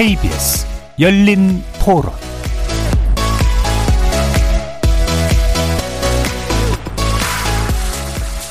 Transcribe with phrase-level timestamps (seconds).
[0.00, 0.66] KBS
[0.98, 2.04] 열린 토론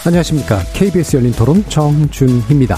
[0.06, 0.60] 안녕하십니까.
[0.74, 2.78] KBS 열린 토론 정준희입니다.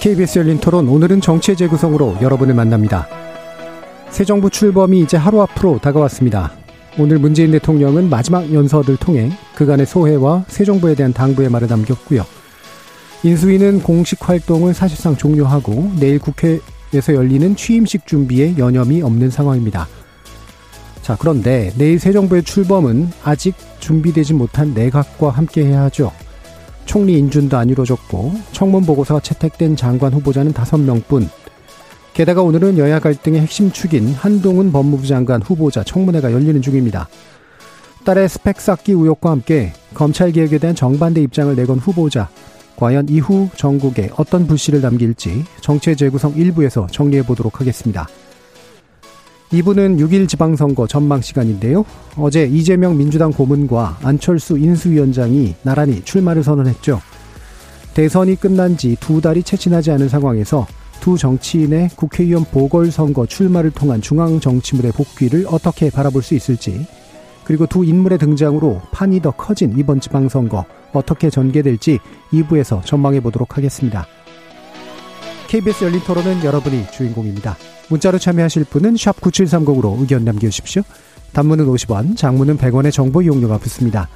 [0.00, 3.06] KBS 열린 토론 오늘은 정치의 재구성으로 여러분을 만납니다.
[4.08, 6.52] 새 정부 출범이 이제 하루 앞으로 다가왔습니다.
[6.98, 12.39] 오늘 문재인 대통령은 마지막 연설을 통해 그간의 소회와 새 정부에 대한 당부의 말을 남겼고요.
[13.22, 19.86] 인수위는 공식 활동을 사실상 종료하고 내일 국회에서 열리는 취임식 준비에 여념이 없는 상황입니다.
[21.02, 26.12] 자, 그런데 내일 새 정부의 출범은 아직 준비되지 못한 내각과 함께 해야 하죠.
[26.86, 31.28] 총리 인준도 안 이루어졌고 청문 보고서가 채택된 장관 후보자는 다섯 명뿐.
[32.14, 37.08] 게다가 오늘은 여야 갈등의 핵심 축인 한동훈 법무부 장관 후보자 청문회가 열리는 중입니다.
[38.04, 42.30] 딸의 스펙 쌓기 의혹과 함께 검찰 개혁에 대한 정반대 입장을 내건 후보자
[42.76, 48.08] 과연 이후 전국에 어떤 불씨를 남길지 정치의 재구성 일부에서 정리해 보도록 하겠습니다.
[49.52, 51.84] 2부는 6일 지방선거 전망 시간인데요.
[52.16, 57.00] 어제 이재명 민주당 고문과 안철수 인수위원장이 나란히 출마를 선언했죠.
[57.94, 60.66] 대선이 끝난 지 두 달이 채 지나지 않은 상황에서
[61.00, 66.86] 두 정치인의 국회의원 보궐선거 출마를 통한 중앙정치물의 복귀를 어떻게 바라볼 수 있을지,
[67.50, 71.98] 그리고 두 인물의 등장으로 판이 더 커진 이번 지방선거 어떻게 전개될지
[72.32, 74.06] 2부에서 전망해 보도록 하겠습니다.
[75.48, 77.56] KBS 열린 토론은 여러분이 주인공입니다.
[77.88, 80.82] 문자로 참여하실 분은 9730으로 의견 남겨주십시오.
[81.32, 84.08] 단문은 50원, 장문은 100원의 정보 이용료가 붙습니다.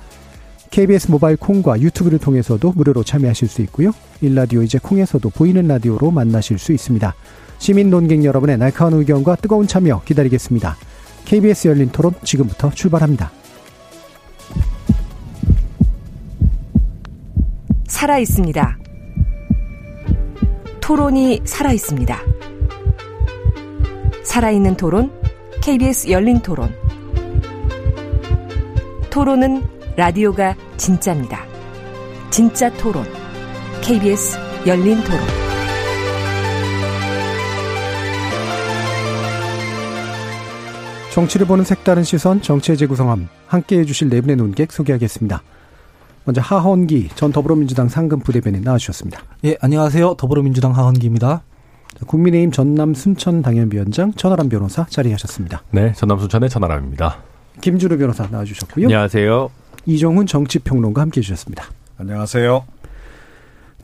[0.70, 3.90] KBS 모바일 콩과 유튜브를 통해서도 무료로 참여하실 수 있고요.
[4.20, 7.12] 일라디오 이제 콩에서도 보이는 라디오로 만나실 수 있습니다.
[7.58, 10.77] 시민 논객 여러분의 날카로운 의견과 뜨거운 참여 기다리겠습니다.
[11.24, 13.30] KBS 열린 토론 지금부터 출발합니다.
[17.86, 18.79] 살아 있습니다.
[20.80, 22.18] 토론이 살아 있습니다.
[24.23, 25.11] 살아있는 토론,
[25.63, 26.74] KBS 열린 토론.
[29.11, 29.63] 토론은
[29.96, 31.46] 라디오가 진짜입니다.
[32.30, 33.05] 진짜 토론,
[33.80, 34.36] KBS
[34.67, 35.43] 열린 토론.
[41.14, 43.29] 정치를 보는 색다른 시선, 정치의 재구성함.
[43.47, 45.45] 함께 해주실 네 분의 논객 소개하겠습니다.
[46.25, 49.23] 먼저 하헌기 전 더불어민주당 상근 부대변인 나와주셨습니다.
[49.45, 50.17] 예, 안녕하세요.
[50.19, 51.45] 더불어민주당 하헌기입니다.
[52.08, 55.63] 국민의힘 전남 순천 당협위원장 천하람 변호사 자리하셨습니다.
[55.70, 57.19] 네, 전남 순천의 천하람입니다.
[57.61, 58.86] 김주루 변호사 나와주셨고요.
[58.86, 59.51] 안녕하세요.
[59.86, 61.67] 이종훈 정치평론가 함께 해 주셨습니다.
[61.96, 62.64] 안녕하세요.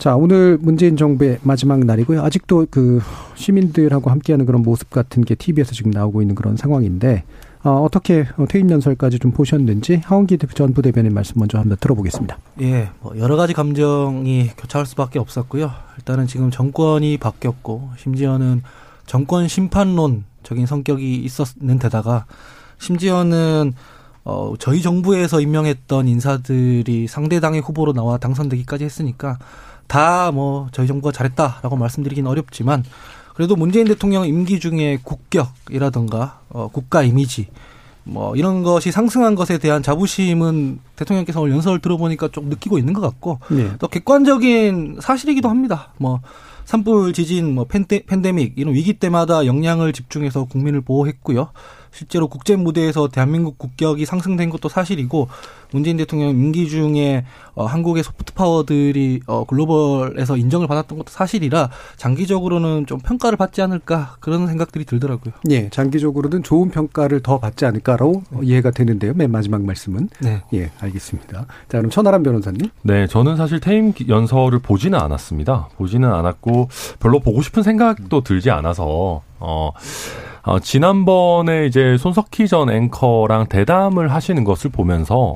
[0.01, 2.23] 자, 오늘 문재인 정부의 마지막 날이고요.
[2.23, 3.01] 아직도 그
[3.35, 7.23] 시민들하고 함께하는 그런 모습 같은 게 TV에서 지금 나오고 있는 그런 상황인데
[7.63, 12.35] 어, 어떻게 퇴임 연설까지 좀 보셨는지 하원기 전 부대변인 말씀 먼저 한번 들어보겠습니다.
[12.61, 15.69] 예, 뭐 여러 가지 감정이 교차할 수밖에 없었고요.
[15.99, 18.63] 일단은 지금 정권이 바뀌었고 심지어는
[19.05, 22.25] 정권 심판론적인 성격이 있었는 데다가
[22.79, 23.75] 심지어는
[24.23, 29.37] 어, 저희 정부에서 임명했던 인사들이 상대당의 후보로 나와 당선되기까지 했으니까
[29.87, 32.83] 다 뭐 저희 정부가 잘했다라고 말씀드리긴 어렵지만
[33.33, 37.47] 그래도 문재인 대통령 임기 중에 국격이라던가 어, 국가 이미지
[38.03, 43.01] 뭐 이런 것이 상승한 것에 대한 자부심은 대통령께서 오늘 연설을 들어보니까 좀 느끼고 있는 것
[43.01, 43.71] 같고 네.
[43.79, 45.93] 또 객관적인 사실이기도 합니다.
[45.97, 46.19] 뭐
[46.65, 51.49] 산불 지진 뭐 팬데, 팬데믹 이런 위기 때마다 역량을 집중해서 국민을 보호했고요.
[51.91, 55.27] 실제로 국제 무대에서 대한민국 국격이 상승된 것도 사실이고
[55.71, 62.85] 문재인 대통령 임기 중에 어, 한국의 소프트 파워들이 어, 글로벌에서 인정을 받았던 것도 사실이라 장기적으로는
[62.85, 65.33] 좀 평가를 받지 않을까 그런 생각들이 들더라고요.
[65.49, 68.39] 예, 장기적으로는 좋은 평가를 더 받지 않을까로 네.
[68.43, 69.13] 이해가 되는데요.
[69.15, 71.45] 맨 마지막 말씀은 네, 예, 알겠습니다.
[71.69, 72.69] 자, 그럼 천하람 변호사님.
[72.83, 75.69] 네, 저는 사실 퇴임 연설을 보지는 않았습니다.
[75.77, 76.69] 보지는 않았고
[76.99, 79.71] 별로 보고 싶은 생각도 들지 않아서 어.
[80.43, 85.35] 어, 지난번에 이제 손석희 전 앵커랑 대담을 하시는 것을 보면서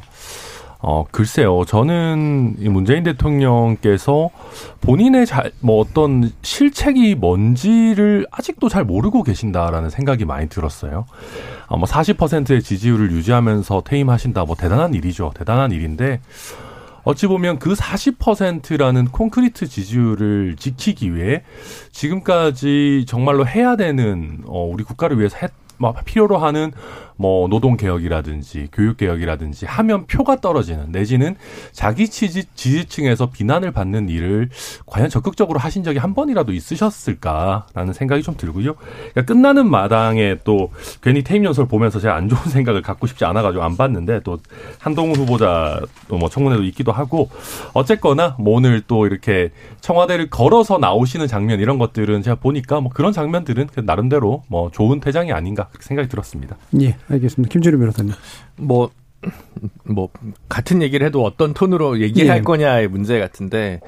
[0.88, 1.64] 어, 글쎄요.
[1.66, 4.30] 저는 이 문재인 대통령께서
[4.82, 11.08] 본인의 잘, 뭐 어떤 실책이 뭔지를 아직도 잘 모르고 계신다라는 생각이 많이 들었어요.
[11.68, 14.46] 어, 뭐 40%의 지지율을 유지하면서 퇴임하신다.
[14.46, 15.32] 뭐 대단한 일이죠.
[15.36, 16.20] 대단한 일인데,
[17.06, 21.44] 어찌 보면 그 40%라는 콘크리트 지지율을 지키기 위해
[21.92, 25.48] 지금까지 정말로 해야 되는 어 우리 국가를 위해서 해,
[25.78, 26.72] 막 필요로 하는
[27.18, 31.36] 뭐 노동 개혁이라든지 교육 개혁이라든지 하면 표가 떨어지는 내지는
[31.72, 34.50] 자기 지지, 지지층에서 비난을 받는 일을
[34.86, 38.76] 과연 적극적으로 하신 적이 한 번이라도 있으셨을까라는 생각이 좀 들고요.
[38.76, 40.72] 그러니까 끝나는 마당에 또
[41.02, 44.40] 괜히 퇴임 연설 보면서 제가 안 좋은 생각을 갖고 싶지 않아가지고 안 봤는데 또
[44.80, 47.30] 한동훈 후보자 뭐 청문회도 있기도 하고
[47.74, 49.52] 어쨌거나 뭐 오늘 또 이렇게
[49.82, 55.32] 청와대를 걸어서 나오시는 장면 이런 것들은 제가 보니까 뭐 그런 장면들은 나름대로 뭐 좋은 퇴장이
[55.32, 56.56] 아닌가 생각이 들었습니다.
[56.82, 57.52] 예, 알겠습니다.
[57.52, 58.14] 김준우 변호사님.
[58.58, 58.90] 뭐,
[59.84, 60.10] 뭐,
[60.50, 62.42] 같은 얘기를 해도 어떤 톤으로 얘기할 예.
[62.42, 63.80] 거냐의 문제 같은데,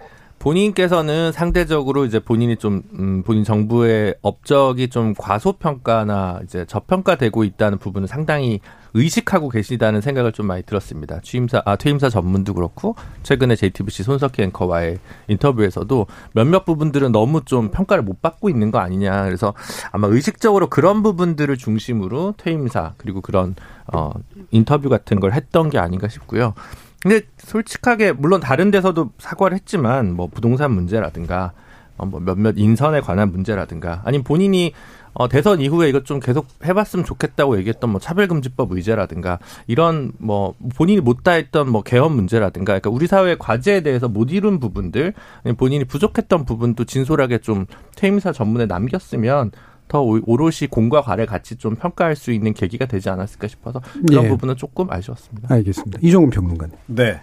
[0.47, 8.07] 본인께서는 상대적으로 이제 본인이 좀, 음, 본인 정부의 업적이 좀 과소평가나 이제 저평가되고 있다는 부분을
[8.07, 8.61] 상당히
[8.93, 11.19] 의식하고 계시다는 생각을 좀 많이 들었습니다.
[11.21, 18.01] 취임사, 아, 퇴임사 전문도 그렇고, 최근에 JTBC 손석희 앵커와의 인터뷰에서도 몇몇 부분들은 너무 좀 평가를
[18.05, 19.25] 못 받고 있는 거 아니냐.
[19.25, 19.53] 그래서
[19.91, 23.53] 아마 의식적으로 그런 부분들을 중심으로 퇴임사, 그리고 그런,
[23.93, 24.11] 어,
[24.51, 26.53] 인터뷰 같은 걸 했던 게 아닌가 싶고요.
[27.01, 31.53] 근데 솔직하게, 물론 다른 데서도 사과를 했지만, 뭐 부동산 문제라든가,
[31.97, 34.73] 어, 뭐 몇몇 인선에 관한 문제라든가, 아니면 본인이
[35.19, 41.01] 어, 대선 이후에 이것 좀 계속 해봤으면 좋겠다고 얘기했던 뭐 차별금지법 의제라든가 이런 뭐 본인이
[41.01, 45.85] 못 다했던 뭐 개헌 문제라든가 그러니까 우리 사회의 과제에 대해서 못 이룬 부분들 아니면 본인이
[45.85, 47.65] 부족했던 부분도 진솔하게 좀
[47.95, 49.51] 퇴임사 전문에 남겼으면
[49.87, 54.25] 더 오- 오롯이 공과 과를 같이 좀 평가할 수 있는 계기가 되지 않았을까 싶어서 그런
[54.25, 54.29] 예.
[54.29, 55.53] 부분은 조금 아쉬웠습니다.
[55.53, 55.99] 알겠습니다.
[56.01, 56.75] 이종훈 평론가님.
[56.87, 57.21] 네.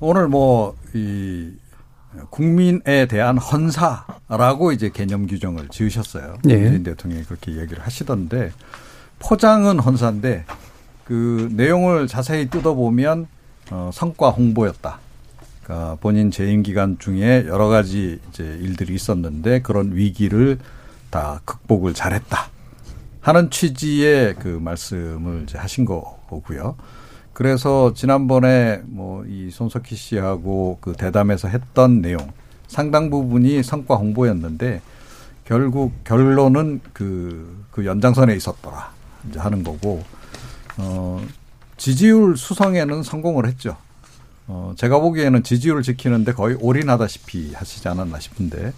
[0.00, 1.52] 오늘 뭐, 이,
[2.30, 6.36] 국민에 대한 헌사라고 이제 개념 규정을 지으셨어요.
[6.48, 6.56] 예.
[6.56, 8.52] 문재인 대통령이 그렇게 얘기를 하시던데,
[9.18, 10.44] 포장은 헌사인데,
[11.04, 13.26] 그 내용을 자세히 뜯어보면,
[13.70, 15.00] 어, 성과 홍보였다.
[15.62, 20.58] 그러니까 본인 재임 기간 중에 여러 가지 이제 일들이 있었는데, 그런 위기를
[21.14, 22.50] 다 극복을 잘했다.
[23.20, 26.74] 하는 취지의 그 말씀을 이제 하신 거고요.
[27.32, 32.32] 그래서 지난번에 뭐 이 손석희 씨하고 그 대담에서 했던 내용
[32.66, 34.82] 상당 부분이 성과 홍보였는데
[35.44, 38.90] 결국 결론은 그, 그 연장선에 있었더라.
[39.28, 40.02] 이제 하는 거고,
[40.78, 41.24] 어,
[41.76, 43.76] 지지율 수성에는 성공을 했죠.
[44.46, 48.72] 어, 제가 보기에는 지지율을 지키는데 거의 올인하다시피 하시지 않았나 싶은데,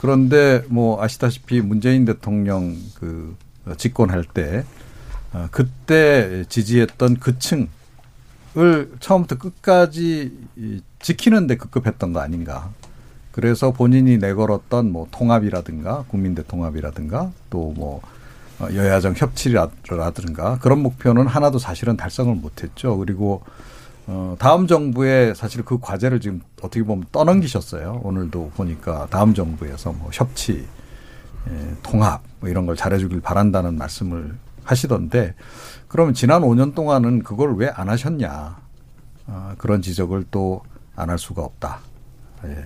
[0.00, 3.36] 그런데 뭐 아시다시피 문재인 대통령 그
[3.76, 4.64] 집권할 때,
[5.32, 12.70] 어, 그때 지지했던 그 층을 처음부터 끝까지 이 지키는데 급급했던 거 아닌가.
[13.32, 18.00] 그래서 본인이 내걸었던 뭐 통합이라든가 국민대 통합이라든가 또뭐
[18.74, 22.96] 여야정 협치라든가 그런 목표는 하나도 사실은 달성을 못했죠.
[22.98, 23.42] 그리고
[24.10, 28.00] 어 다음 정부에 사실 그 과제를 지금 어떻게 보면 떠넘기셨어요.
[28.02, 30.66] 오늘도 보니까 다음 정부에서 뭐 협치,
[31.50, 34.34] 예, 통합 뭐 이런 걸 잘해주길 바란다는 말씀을
[34.64, 35.34] 하시던데
[35.88, 38.56] 그러면 지난 5년 동안은 그걸 왜 안 하셨냐
[39.26, 40.62] 아, 그런 지적을 또
[40.96, 41.78] 안 할 수가 없다.
[42.46, 42.64] 예.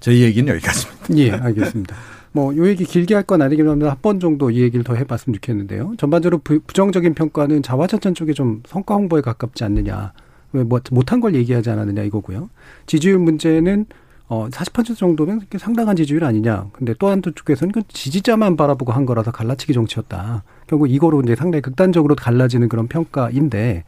[0.00, 1.16] 제 얘기는 여기까지입니다.
[1.16, 1.96] 예, 알겠습니다.
[2.36, 3.90] 뭐, 요 얘기 길게 할 건 아니긴 합니다.
[3.90, 5.94] 한 번 정도 이 얘기를 더 해봤으면 좋겠는데요.
[5.96, 10.12] 전반적으로 부, 부정적인 평가는 자화자찬 쪽에 좀 성과 홍보에 가깝지 않느냐.
[10.52, 12.50] 왜 뭐, 못한 걸 얘기하지 않았느냐 이거고요.
[12.86, 13.86] 지지율 문제는
[14.28, 16.66] 어, 40% 정도면 상당한 지지율 아니냐.
[16.72, 20.42] 근데 또 한 쪽에서는 그 지지자만 바라보고 한 거라서 갈라치기 정치였다.
[20.66, 23.84] 결국 이거로 이제 상당히 극단적으로 갈라지는 그런 평가인데,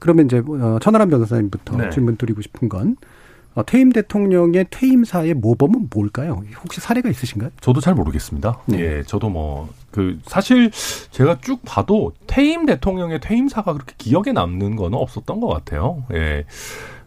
[0.00, 1.90] 그러면 이제, 어, 천하람 변호사님부터 네.
[1.90, 2.96] 질문 드리고 싶은 건, 어,
[3.62, 6.42] 퇴임 대통령의 퇴임사의 모범은 뭘까요?
[6.62, 7.50] 혹시 사례가 있으신가요?
[7.60, 8.60] 저도 잘 모르겠습니다.
[8.66, 8.78] 네.
[8.80, 10.70] 예, 저도 뭐, 그, 사실
[11.10, 16.04] 제가 쭉 봐도 퇴임 대통령의 퇴임사가 그렇게 기억에 남는 거는 없었던 것 같아요.
[16.12, 16.44] 예.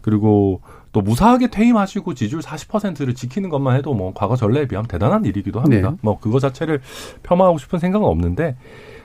[0.01, 5.59] 그리고 또 무사하게 퇴임하시고 지지율 40%를 지키는 것만 해도 뭐 과거 전례에 비하면 대단한 일이기도
[5.59, 5.91] 합니다.
[5.91, 5.97] 네.
[6.01, 6.81] 뭐 그거 자체를
[7.23, 8.55] 폄하하고 싶은 생각은 없는데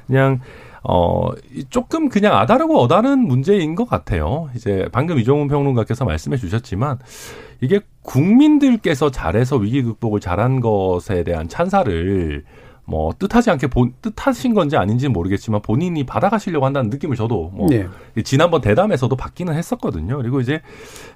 [0.06, 0.40] 그냥
[0.86, 4.50] 어, 이 조금 그냥 아다르고 어다른 문제인 것 같아요.
[4.54, 6.98] 이제 방금 이종훈 평론가께서 말씀해 주셨지만
[7.62, 12.44] 이게 국민들께서 잘해서 위기 극복을 잘한 것에 대한 찬사를
[12.86, 17.88] 뭐 뜻하지 않게 본, 뜻하신 건지 아닌지는 모르겠지만 본인이 받아가시려고 한다는 느낌을 저도 뭐 네.
[18.22, 20.18] 지난번 대담에서도 받기는 했었거든요.
[20.18, 20.60] 그리고 이제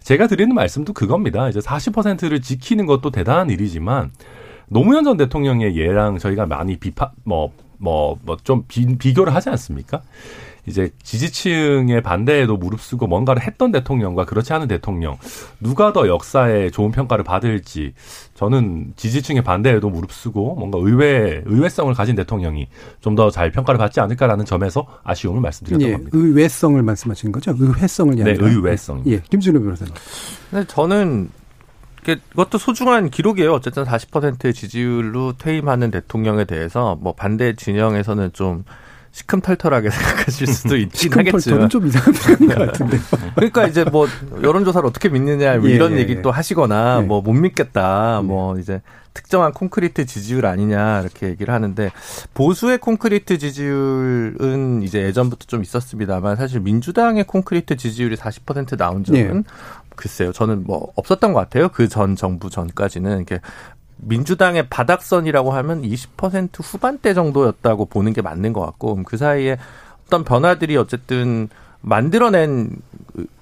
[0.01, 1.51] 제가 드리는 말씀도 그겁니다.
[1.51, 4.13] 이제 40%를 지키는 것도 대단한 일이지만
[4.69, 10.03] 노무현 전 대통령의 예랑 저희가 많이 비판 뭐 뭐 뭐 좀 비교를 하지 않습니까?
[10.67, 15.17] 이제 지지층의 반대에도 무릅쓰고 뭔가를 했던 대통령과 그렇지 않은 대통령
[15.61, 17.95] 누가 더 역사에 좋은 평가를 받을지
[18.35, 22.69] 저는 지지층의 반대에도 무릅쓰고 뭔가 의외 의외성을 가진 대통령이
[23.01, 26.11] 좀 더 잘 평가를 받지 않을까라는 점에서 아쉬움을 말씀드렸던 예, 겁니다.
[26.19, 27.55] 의외성을 말씀하시는 거죠?
[27.59, 28.47] 의회성을 네, 아니라.
[28.49, 29.03] 의외성.
[29.07, 29.95] 예, 김준우 변호사님.
[30.51, 31.31] 근데 저는
[32.05, 33.53] 그것도 소중한 기록이에요.
[33.53, 38.65] 어쨌든 40%의 지지율로 퇴임하는 대통령에 대해서 뭐 반대 진영에서는 좀
[39.13, 42.99] 시큼털털하게 생각하실 수도 있긴 하겠지만 좀 이상한 것 같은데.
[43.35, 44.07] 그러니까 이제 뭐
[44.43, 46.23] 여론조사를 어떻게 믿느냐 뭐 예, 이런 예, 얘기 예.
[46.23, 47.07] 또 하시거나 네.
[47.07, 48.81] 뭐못 믿겠다 뭐 이제
[49.15, 51.91] 특정한 콘크리트 지지율 아니냐 이렇게 얘기를 하는데
[52.35, 59.45] 보수의 콘크리트 지지율은 이제 예전부터 좀 있었습니다만 사실 민주당의 콘크리트 지지율이 40% 나온 적은
[59.99, 63.41] 글쎄요 저는 뭐 없었던 것 같아요 그 전 정부 전까지는 이게
[63.97, 69.59] 민주당의 바닥선이라고 하면 20% 후반대 정도였다고 보는 게 맞는 것 같고 그 사이에
[70.07, 71.49] 어떤 변화들이 어쨌든
[71.81, 72.77] 만들어낸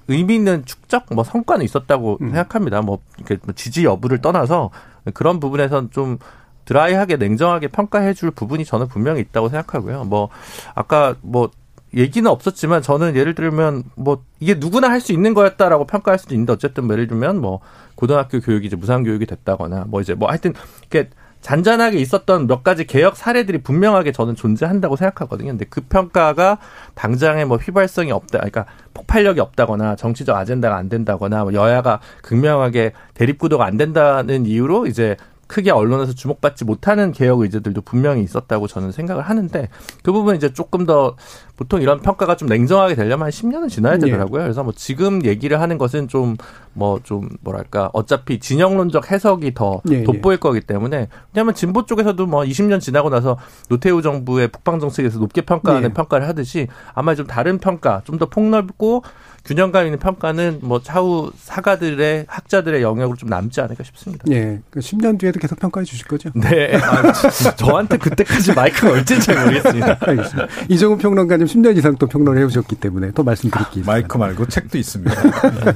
[0.07, 2.27] 의미 있는 축적 뭐 성과는 있었다고 음.
[2.31, 2.81] 생각합니다.
[2.81, 4.71] 뭐 이렇게 뭐 지지 여부를 떠나서
[5.13, 6.17] 그런 부분에선 좀
[6.65, 10.05] 드라이하게 냉정하게 평가해 줄 부분이 저는 분명히 있다고 생각하고요.
[10.05, 10.29] 뭐
[10.75, 11.49] 아까 뭐
[11.93, 16.53] 얘기는 없었지만 저는 예를 들면 뭐 이게 누구나 할 수 있는 거였다라고 평가할 수도 있는데
[16.53, 17.59] 어쨌든 뭐 예를 들면 뭐
[17.95, 22.85] 고등학교 교육이 이제 무상 교육이 됐다거나 뭐 이제 뭐 하여튼 이렇게 잔잔하게 있었던 몇 가지
[22.85, 25.51] 개혁 사례들이 분명하게 저는 존재한다고 생각하거든요.
[25.51, 26.57] 근데 그 평가가
[26.95, 28.65] 당장에 뭐 휘발성이 없다, 그러니까
[28.95, 35.15] 폭발력이 없다거나 정치적 아젠다가 안 된다거나 뭐 여야가 극명하게 대립구도가 안 된다는 이유로 이제
[35.47, 39.69] 크게 언론에서 주목받지 못하는 개혁 의제들도 분명히 있었다고 저는 생각을 하는데
[40.03, 41.15] 그 부분 이제 조금 더
[41.55, 44.43] 보통 이런 평가가 좀 냉정하게 되려면 한 10년은 지나야 되더라고요.
[44.43, 46.37] 그래서 뭐 지금 얘기를 하는 것은 좀
[46.77, 50.03] 뭐 좀 뭐랄까 어차피 진영론적 해석이 더 예, 예.
[50.03, 53.37] 돋보일 거기 때문에 왜냐하면 진보 쪽에서도 뭐 20년 지나고 나서
[53.69, 55.93] 노태우 정부의 북방 정책에서 높게 평가하는 예.
[55.93, 59.03] 평가를 하듯이 아마 좀 다른 평가 좀 더 폭넓고
[59.47, 64.25] 균형감 있는 평가는 뭐 차후 사가들의 학자들의 영역으로 좀 남지 않을까 싶습니다.
[64.29, 64.59] 예.
[64.69, 66.29] 그 10년 뒤에도 계속 평가해 주실 거죠?
[66.35, 66.75] 네.
[66.75, 67.13] 아,
[67.55, 69.97] 저한테 그때까지 마이크가 올지는 잘 모르겠습니다.
[70.01, 70.47] 알겠습니다.
[70.67, 73.85] 이정훈 평론가님 10년 이상 또 평론을 해오셨기 때문에 또 말씀드릴게요.
[73.85, 75.15] 마이크 말고 책도 있습니다.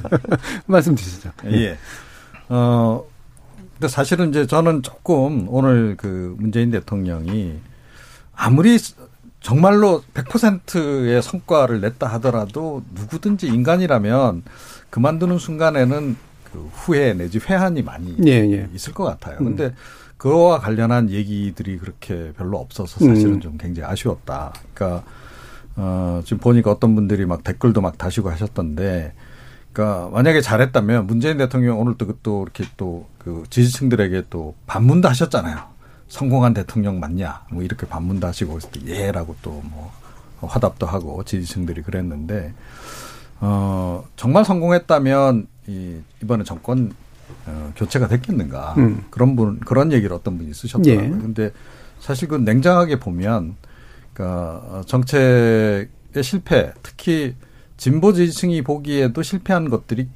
[0.66, 1.30] 말씀 주시죠.
[1.46, 1.78] 예.
[2.50, 3.02] 어,
[3.72, 7.54] 근데 사실은 이제 저는 조금 오늘 그 문재인 대통령이
[8.36, 8.78] 아무리
[9.42, 14.42] 정말로 100%의 성과를 냈다 하더라도 누구든지 인간이라면
[14.90, 16.16] 그만두는 순간에는
[16.52, 18.68] 그 후회 내지 회한이 많이 예, 예.
[18.74, 19.38] 있을 것 같아요.
[19.40, 19.44] 음.
[19.44, 19.74] 근데
[20.16, 23.40] 그거와 관련한 얘기들이 그렇게 별로 없어서 사실은 음.
[23.40, 24.52] 좀 굉장히 아쉬웠다.
[24.74, 25.04] 그러니까
[25.76, 29.14] 어, 지금 보니까 어떤 분들이 막 댓글도 막 다시고 하셨던데,
[29.72, 35.71] 그러니까 만약에 잘했다면 문재인 대통령 오늘 또, 또 이렇게 또 그 지지층들에게 또 반문도 하셨잖아요.
[36.12, 37.46] 성공한 대통령 맞냐?
[37.50, 39.62] 뭐 이렇게 반문도 하시고 예라고 또
[40.42, 42.52] 뭐 화답도 하고 지지층들이 그랬는데,
[43.40, 46.92] 어, 정말 성공했다면 이, 이번에 정권
[47.46, 48.74] 어, 교체가 됐겠는가?
[48.76, 49.04] 음.
[49.10, 51.04] 그런 분, 그런 얘기를 어떤 분이 쓰셨더라고요.
[51.04, 51.08] 예.
[51.08, 51.52] 근데
[52.00, 53.54] 사실 그 냉정하게 보면,
[54.12, 55.88] 그러니까 정책의
[56.22, 57.36] 실패, 특히
[57.76, 60.08] 진보 지지층이 보기에도 실패한 것들이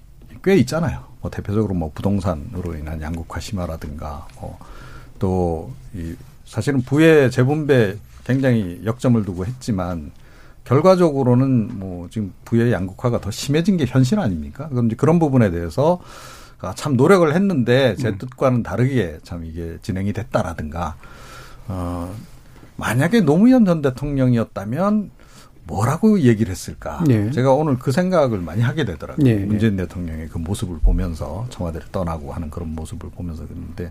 [0.43, 1.05] 꽤 있잖아요.
[1.21, 4.59] 뭐 대표적으로 뭐 부동산으로 인한 양극화 심화라든가, 뭐
[5.19, 10.13] 또 이 사실은 부의 재분배 굉장히 역점을 두고 했지만
[10.65, 14.69] 결과적으로는 뭐 지금 부의 양극화가 더 심해진 게 현실 아닙니까?
[14.69, 16.01] 그럼 이제 그런 부분에 대해서
[16.61, 18.19] 아, 참 노력을 했는데 제 음.
[18.19, 20.97] 뜻과는 다르게 참 이게 진행이 됐다라든가
[21.69, 22.15] 어
[22.77, 25.11] 만약에 노무현 전 대통령이었다면
[25.67, 27.03] 뭐라고 얘기를 했을까?
[27.09, 27.31] 예.
[27.31, 29.27] 제가 오늘 그 생각을 많이 하게 되더라고요.
[29.27, 29.45] 예, 예.
[29.45, 33.91] 문재인 대통령의 그 모습을 보면서 청와대를 떠나고 하는 그런 모습을 보면서 그랬는데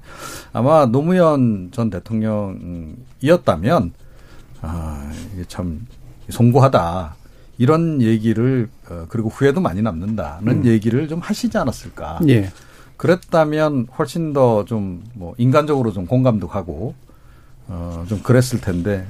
[0.53, 3.91] 아마 노무현 전 대통령이었다면
[4.61, 5.85] 아 이게 참
[6.29, 7.15] 송구하다
[7.57, 10.65] 이런 얘기를 어, 그리고 후회도 많이 남는다는 음.
[10.65, 12.19] 얘기를 좀 하시지 않았을까?
[12.29, 12.51] 예.
[12.97, 16.95] 그랬다면 훨씬 더 좀 뭐 인간적으로 좀 공감도 가고
[17.67, 19.05] 어 좀 그랬을 텐데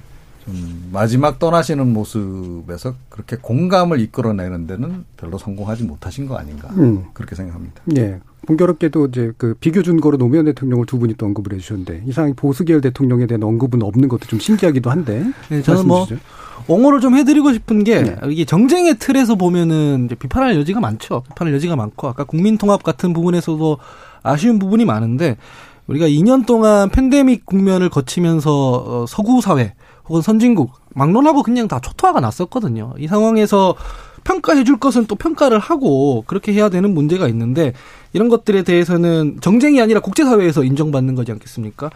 [0.46, 7.06] 좀 마지막 떠나시는 모습에서 그렇게 공감을 이끌어내는 데는 별로 성공하지 못하신 거 아닌가 음.
[7.14, 7.82] 그렇게 생각합니다.
[7.98, 8.20] 예.
[8.46, 12.80] 공교롭게도 이제 그 비교 준거로 노무현 대통령을 두 분이 또 언급을 해주셨는데 이상하게 보수 계열
[12.80, 15.26] 대통령에 대한 언급은 없는 것도 좀 신기하기도 한데.
[15.50, 16.22] 네, 저는 뭐 주시죠.
[16.68, 18.16] 옹호를 좀 해드리고 싶은 게 네.
[18.30, 21.24] 이게 정쟁의 틀에서 보면은 이제 비판할 여지가 많죠.
[21.30, 23.78] 비판할 여지가 많고 아까 국민통합 같은 부분에서도
[24.22, 25.38] 아쉬운 부분이 많은데
[25.88, 29.74] 우리가 2년 동안 팬데믹 국면을 거치면서 어, 서구 사회
[30.08, 32.94] 혹은 선진국 막론하고 그냥 다 초토화가 났었거든요.
[32.98, 33.76] 이 상황에서
[34.24, 37.74] 평가해 줄 것은 또 평가를 하고 그렇게 해야 되는 문제가 있는데
[38.14, 41.90] 이런 것들에 대해서는 정쟁이 아니라 국제사회에서 인정받는 거지 않겠습니까?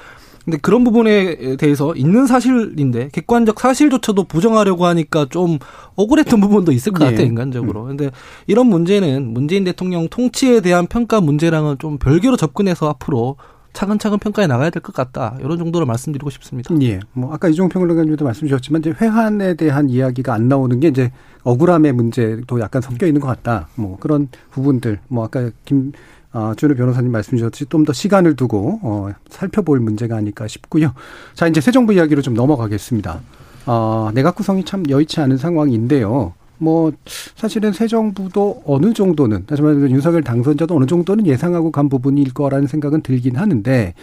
[0.45, 5.59] 근데 그런 부분에 대해서 있는 사실인데 객관적 사실조차도 부정하려고 하니까 좀
[5.95, 7.11] 억울했던 부분도 있을 것 예.
[7.11, 7.85] 같아요 인간적으로.
[7.85, 8.09] 근데
[8.47, 13.37] 이런 문제는 문재인 대통령 통치에 대한 평가 문제랑은 좀 별개로 접근해서 앞으로
[13.73, 15.37] 차근차근 평가해 나가야 될 것 같다.
[15.39, 16.73] 이런 정도로 말씀드리고 싶습니다.
[16.81, 16.99] 예.
[17.13, 21.11] 뭐 아까 이종 평론가님도 말씀 주셨지만 이제 회한에 대한 이야기가 안 나오는 게 이제
[21.43, 23.67] 억울함의 문제도 약간 섞여 있는 것 같다.
[23.75, 25.91] 뭐 그런 부분들 뭐 아까 김
[26.31, 30.93] 아, 준우 변호사님 말씀 주셨듯이 좀 더 시간을 두고 어, 살펴볼 문제가 아닐까 싶고요.
[31.33, 33.19] 자 이제 새 정부 이야기로 좀 넘어가겠습니다.
[33.65, 36.33] 어, 내각 구성이 참 여의치 않은 상황인데요.
[36.59, 36.91] 뭐
[37.35, 42.67] 사실은 새 정부도 어느 정도는 다시 말해서 윤석열 당선자도 어느 정도는 예상하고 간 부분일 거라는
[42.67, 43.93] 생각은 들긴 하는데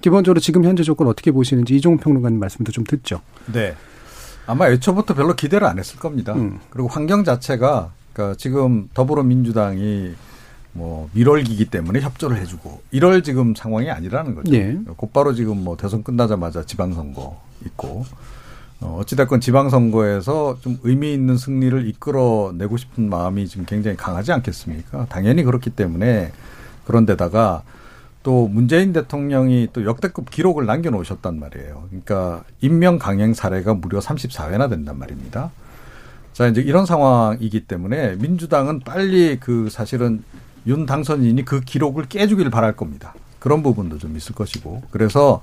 [0.00, 3.20] 기본적으로 지금 현재 조건 어떻게 보시는지 이종훈 평론가님 말씀도 좀 듣죠.
[3.52, 3.74] 네.
[4.46, 6.34] 아마 애초부터 별로 기대를 안 했을 겁니다.
[6.34, 6.58] 음.
[6.70, 10.14] 그리고 환경 자체가 그러니까 지금 더불어민주당이
[10.72, 14.54] 뭐 밀월기기 때문에 협조를 해주고 이럴 지금 상황이 아니라는 거죠.
[14.54, 14.78] 예.
[14.96, 18.04] 곧바로 지금 뭐 대선 끝나자마자 지방선거 있고
[18.80, 25.06] 어, 어찌됐건 지방선거에서 좀 의미 있는 승리를 이끌어내고 싶은 마음이 지금 굉장히 강하지 않겠습니까?
[25.06, 26.32] 당연히 그렇기 때문에
[26.84, 27.62] 그런데다가
[28.22, 31.84] 또 문재인 대통령이 또 역대급 기록을 남겨놓으셨단 말이에요.
[31.88, 35.52] 그러니까 임명 강행 사례가 무려 34회나 된단 말입니다.
[36.32, 40.22] 자, 이제 이런 상황이기 때문에 민주당은 빨리 그 사실은
[40.66, 43.14] 윤 당선인이 그 기록을 깨주기를 바랄 겁니다.
[43.38, 44.82] 그런 부분도 좀 있을 것이고.
[44.90, 45.40] 그래서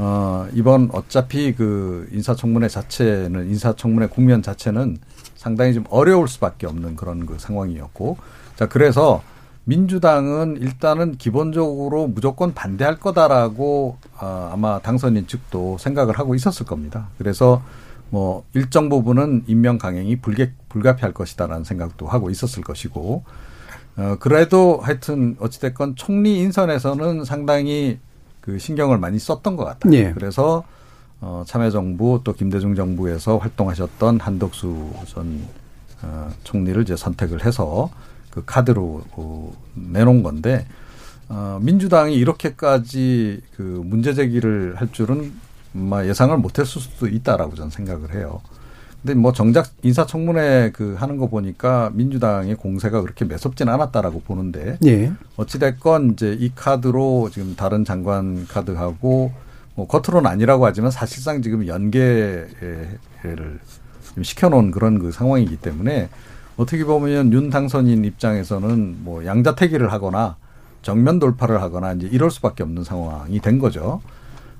[0.00, 4.96] 어, 이번 어차피 그 인사청문회 자체는 인사청문회 국면 자체는
[5.34, 8.16] 상당히 좀 어려울 수밖에 없는 그런 그 상황이었고.
[8.54, 9.24] 자, 그래서
[9.64, 17.08] 민주당은 일단은 기본적으로 무조건 반대할 거다라고 어, 아마 당선인 측도 생각을 하고 있었을 겁니다.
[17.18, 17.60] 그래서
[18.10, 23.24] 뭐 일정 부분은 임명 강행이 불개, 불가피할 것이다라는 생각도 하고 있었을 것이고
[23.96, 27.98] 어, 그래도 하여튼 어찌됐건 총리 인선에서는 상당히
[28.48, 29.92] 그 신경을 많이 썼던 것 같아요.
[29.92, 30.10] 예.
[30.14, 30.64] 그래서
[31.20, 35.42] 어, 참여정부 또 김대중 정부에서 활동하셨던 한덕수 전
[36.00, 37.90] 어, 총리를 이제 선택을 해서
[38.30, 40.66] 그 카드로 어, 내놓은 건데
[41.28, 45.30] 어, 민주당이 이렇게까지 그 문제 제기를 할 줄은
[45.74, 48.40] 아마 예상을 못했을 수도 있다라고 저는 생각을 해요.
[49.02, 55.12] 근데 뭐 정작 인사청문회 그 하는 거 보니까 민주당의 공세가 그렇게 매섭진 않았다라고 보는데 예.
[55.36, 59.32] 어찌됐건 이제 이 카드로 지금 다른 장관 카드하고
[59.76, 62.48] 뭐 겉으로는 아니라고 하지만 사실상 지금 연계를
[64.02, 66.08] 지금 시켜놓은 그런 그 상황이기 때문에
[66.56, 70.36] 어떻게 보면 윤 당선인 입장에서는 뭐 양자택일을 하거나
[70.82, 74.00] 정면 돌파를 하거나 이제 이럴 수밖에 없는 상황이 된 거죠.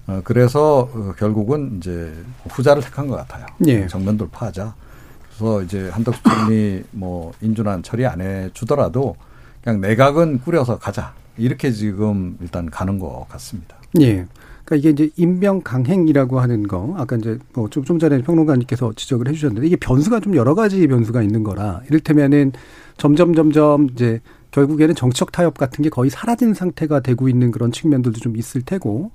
[0.08, 2.12] 어, 그래서 어, 결국은 이제
[2.48, 3.46] 후자를 택한 것 같아요.
[3.66, 3.86] 예.
[3.86, 4.74] 정면 돌파하자.
[5.28, 9.16] 그래서 이제 한덕수 총리 뭐 인준안 처리 안 해주더라도
[9.62, 11.12] 그냥 내각은 꾸려서 가자.
[11.36, 13.76] 이렇게 지금 일단 가는 것 같습니다.
[14.00, 14.26] 예.
[14.64, 19.66] 그러니까 이게 이제 임명 강행이라고 하는 거 아까 이제 뭐좀 좀 전에 평론가님께서 지적을 해주셨는데
[19.66, 22.52] 이게 변수가 좀 여러 가지 변수가 있는 거라 이를테면은
[22.98, 28.18] 점점 점점 이제 결국에는 정치적 타협 같은 게 거의 사라진 상태가 되고 있는 그런 측면들도
[28.20, 29.10] 좀 있을 테고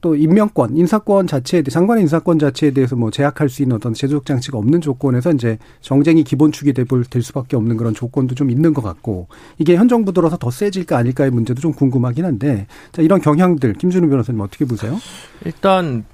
[0.00, 4.24] 또 임명권, 인사권 자체에 대해 장관의 인사권 자체에 대해서 뭐 제약할 수 있는 어떤 제도적
[4.24, 6.86] 장치가 없는 조건에서 이제 정쟁이 기본축이 될
[7.22, 11.30] 수밖에 없는 그런 조건도 좀 있는 것 같고 이게 현 정부 들어서 더 세질까 아닐까의
[11.30, 14.98] 문제도 좀 궁금하긴 한데 자 이런 경향들 김준우 변호사님 어떻게 보세요?
[15.44, 16.04] 일단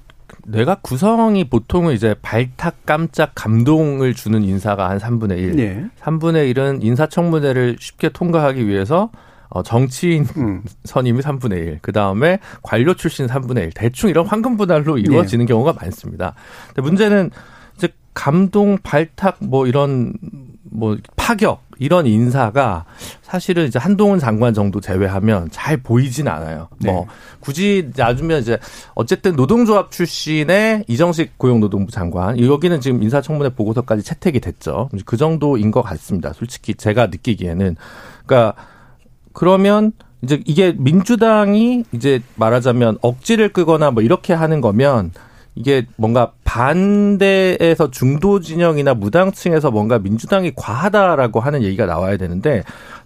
[0.45, 5.57] 내각 구성이 보통은 이제 발탁 깜짝 감동을 주는 인사가 한 3분의 1.
[5.57, 5.85] 네.
[6.01, 9.11] 3분의 1은 인사청문회를 쉽게 통과하기 위해서
[9.49, 10.63] 어, 정치인 음.
[10.85, 15.75] 선임이 3분의 1, 그 다음에 관료 출신 3분의 1, 대충 이런 황금 분할로 이루어지는 경우가
[15.75, 16.35] 많습니다.
[16.69, 17.31] 근데 문제는
[17.77, 20.15] 이제 감동, 발탁, 뭐 이런
[20.71, 22.85] 뭐 파격 이런 인사가
[23.23, 26.69] 사실은 이제 한동훈 장관 정도 제외하면 잘 보이진 않아요.
[26.79, 26.91] 네.
[26.91, 27.07] 뭐
[27.41, 28.59] 굳이 놔주면 이제
[28.95, 34.89] 어쨌든 노동조합 출신의 이정식 고용노동부 장관 여기는 지금 인사청문회 보고서까지 채택이 됐죠.
[35.05, 36.33] 그 정도인 것 같습니다.
[36.33, 37.77] 솔직히 제가 느끼기에는
[38.25, 38.55] 그러니까
[39.37, 45.11] 그러면 이제 이게 민주당이 이제 말하자면 억지를 끄거나 뭐 이렇게 하는 거면
[45.55, 52.63] 이게 뭔가 반대에서 중도 진영이나 무당층에서 뭔가 민주당이 과하다라고 하는 얘기가 나와야 되는데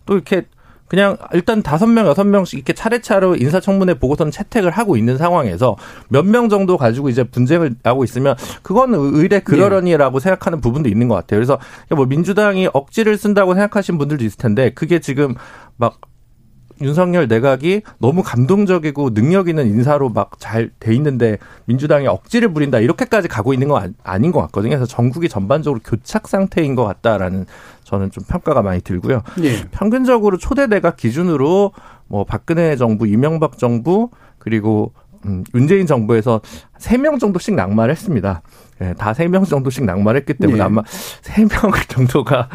[0.06, 0.44] 또 이렇게
[0.86, 5.76] 그냥 일단 다섯 명 여섯 명씩 이렇게 차례차례 인사청문회 보고서는 채택을 하고 있는 상황에서
[6.08, 11.16] 몇 명 정도 가지고 이제 분쟁을 하고 있으면 그건 의례 그러려니라고 생각하는 부분도 있는 것
[11.16, 11.38] 같아요.
[11.38, 11.58] 그래서
[11.90, 15.34] 뭐 민주당이 억지를 쓴다고 생각하신 분들도 있을 텐데 그게 지금
[15.76, 15.98] 막
[16.80, 23.28] 윤석열 내각이 너무 감동적이고 능력 있는 인사로 막 잘 돼 있는데 민주당이 억지를 부린다 이렇게까지
[23.28, 24.70] 가고 있는 건 아닌 것 같거든요.
[24.70, 27.46] 그래서 전국이 전반적으로 교착 상태인 것 같다라는
[27.84, 29.22] 저는 좀 평가가 많이 들고요.
[29.42, 29.64] 예.
[29.70, 31.72] 평균적으로 초대 내각 기준으로
[32.08, 34.92] 뭐 박근혜 정부, 이명박 정부 그리고
[35.26, 36.40] 음, 문재인 정부에서
[36.80, 38.42] 세 명 정도씩 낙마를 했습니다.
[38.82, 40.64] 예, 다세 명 정도씩 낙마를 했기 때문에 예.
[40.64, 40.82] 아마
[41.20, 41.48] 세 명
[41.88, 42.48] 정도가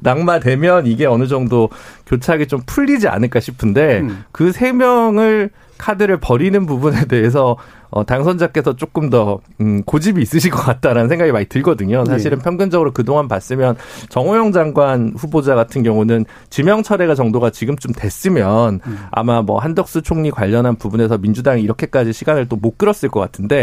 [0.00, 1.68] 낙마되면 이게 어느 정도
[2.06, 4.24] 교착이 좀 풀리지 않을까 싶은데 음.
[4.32, 7.56] 그세 명을 카드를 버리는 부분에 대해서
[7.90, 12.04] 어, 당선자께서 조금 더 음, 고집이 있으실 것 같다라는 생각이 많이 들거든요.
[12.04, 12.44] 사실은 네.
[12.44, 13.76] 평균적으로 그동안 봤으면
[14.08, 18.98] 정호영 장관 후보자 같은 경우는 지명 철회가 정도가 지금쯤 됐으면 음.
[19.12, 23.55] 아마 뭐 한덕수 총리 관련한 부분에서 민주당이 이렇게까지 시간을 또 못 끌었을 것 같은데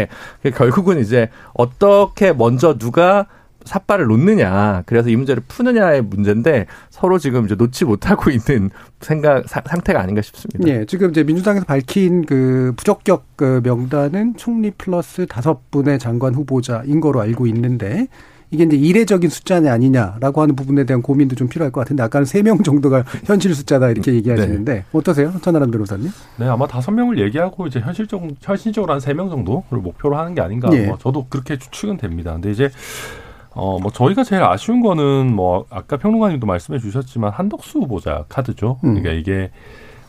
[0.54, 3.26] 결국은 이제 어떻게 먼저 누가
[3.64, 9.62] 삿발을 놓느냐, 그래서 이 문제를 푸느냐의 문제인데 서로 지금 이제 놓지 못하고 있는 생각 사,
[9.64, 10.68] 상태가 아닌가 싶습니다.
[10.68, 17.00] 예, 지금 이제 민주당에서 밝힌 그 부적격 그 명단은 총리 플러스 다섯 분의 장관 후보자인
[17.00, 18.08] 거로 알고 있는데
[18.54, 22.42] 이게 이제 이례적인 숫자냐 아니냐라고 하는 부분에 대한 고민도 좀 필요할 것 같은데 아까는 세
[22.42, 24.84] 명 정도가 현실 숫자다 이렇게 음, 얘기하시는데 네.
[24.92, 25.32] 어떠세요?
[25.42, 26.10] 천하람 변호사님?
[26.38, 30.40] 네, 아마 다섯 명을 얘기하고 이제 현실적 현실적으로 한 세 명 정도를 목표로 하는 게
[30.40, 30.68] 아닌가.
[30.72, 30.86] 예.
[30.86, 32.32] 뭐 저도 그렇게 추측은 됩니다.
[32.32, 32.70] 근데 이제
[33.56, 38.80] 어, 뭐, 저희가 제일 아쉬운 거는 뭐, 아까 평론가님도 말씀해 주셨지만 한덕수 후보자 카드죠.
[38.82, 38.94] 음.
[38.94, 39.52] 그러니까 이게,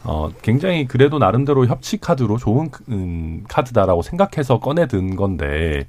[0.05, 5.87] 어, 굉장히 그래도 나름대로 협치 카드로 좋은 음, 카드다라고 생각해서 꺼내든 건데,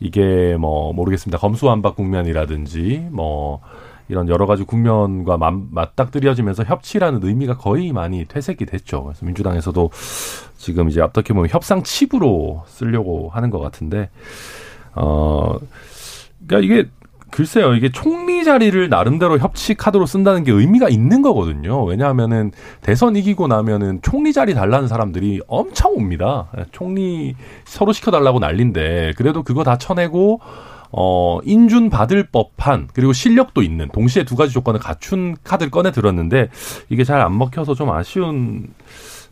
[0.00, 1.38] 이게 뭐, 모르겠습니다.
[1.38, 3.60] 검수완박 국면이라든지, 뭐,
[4.08, 5.38] 이런 여러 가지 국면과
[5.70, 9.04] 맞닥뜨려지면서 협치라는 의미가 거의 많이 퇴색이 됐죠.
[9.04, 9.90] 그래서 민주당에서도
[10.56, 14.10] 지금 이제 어떻게 보면 협상 칩으로 쓰려고 하는 것 같은데,
[14.94, 15.58] 어,
[16.46, 16.88] 그러니까 이게
[17.32, 21.82] 글쎄요, 이게 총리 자리를 나름대로 협치 카드로 쓴다는 게 의미가 있는 거거든요.
[21.82, 26.48] 왜냐하면은 대선 이기고 나면은 총리 자리 달라는 사람들이 엄청 옵니다.
[26.72, 30.40] 총리 서로 시켜달라고 난린데 그래도 그거 다 쳐내고
[30.94, 36.50] 어, 인준 받을 법한, 그리고 실력도 있는, 동시에 두 가지 조건을 갖춘 카드를 꺼내 들었는데,
[36.90, 38.66] 이게 잘 안 먹혀서 좀 아쉬운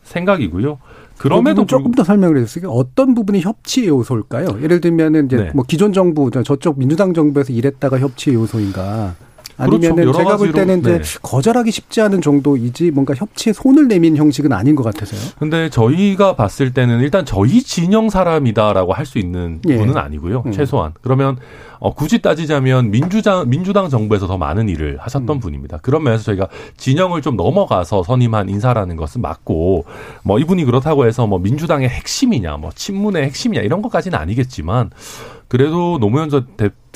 [0.01, 0.79] 생각이고요.
[1.21, 2.69] 그럼에도 조금 더 설명을 해주세요.
[2.69, 4.59] 어떤 부분이 협치 요소일까요?
[4.63, 5.51] 예를 들면은 이제 네.
[5.53, 9.15] 뭐 기존 정부 저쪽 민주당 정부에서 일했다가 협치 요소인가?
[9.61, 10.17] 아니면은 그렇죠.
[10.17, 11.19] 제가 볼 때는 이제 네.
[11.21, 15.19] 거절하기 쉽지 않은 정도이지 뭔가 협치에 손을 내민 형식은 아닌 것 같아서요.
[15.39, 19.77] 근데 저희가 봤을 때는 일단 저희 진영 사람이다라고 할 수 있는 예.
[19.77, 20.43] 분은 아니고요.
[20.45, 20.51] 음.
[20.53, 20.93] 최소한.
[21.01, 21.37] 그러면
[21.79, 25.39] 어, 굳이 따지자면 민주당 민주당 정부에서 더 많은 일을 하셨던 음.
[25.39, 25.79] 분입니다.
[25.79, 26.47] 그런 면에서 저희가
[26.77, 29.85] 진영을 좀 넘어가서 선임한 인사라는 것은 맞고
[30.23, 34.91] 뭐 이분이 그렇다고 해서 뭐 민주당의 핵심이냐, 뭐 친문의 핵심이냐 이런 것까지는 아니겠지만
[35.47, 36.29] 그래도 노무현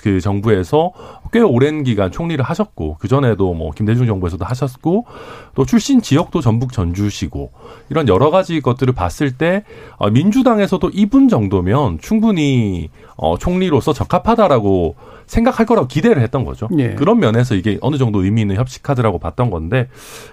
[0.06, 0.92] 그 정부에서
[1.34, 5.08] 꽤 오랜 기간 총리를 하셨고 그 전에도 뭐 김대중 정부에서도 하셨고
[5.56, 7.50] 또 출신 지역도 전북 전주시고
[7.90, 9.64] 이런 여러 가지 것들을 봤을 때
[9.98, 16.70] 어, 민주당에서도 이분 정도면 충분히 어, 총리로서 적합하다라고 생각할 거라고 기대를 했던 거죠.
[16.78, 16.94] 예.
[16.94, 19.88] 그런 면에서 이게 어느 정도 의미 있는 협치 카드라고 봤던 건데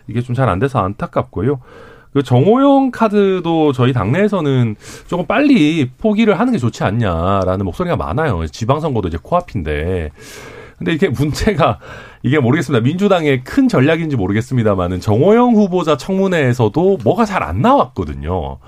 [0.06, 1.60] 이게 좀 잘 안 돼서 안타깝고요.
[2.12, 8.46] 그 정호영 카드도 저희 당내에서는 조금 빨리 포기를 하는 게 좋지 않냐라는 목소리가 많아요.
[8.46, 10.10] 지방선거도 이제 코앞인데.
[10.78, 11.78] 근데 이게 문제가
[12.22, 12.82] 이게 모르겠습니다.
[12.82, 18.58] 민주당의 큰 전략인지 모르겠습니다만은 정호영 후보자 청문회에서도 뭐가 잘 안 나왔거든요.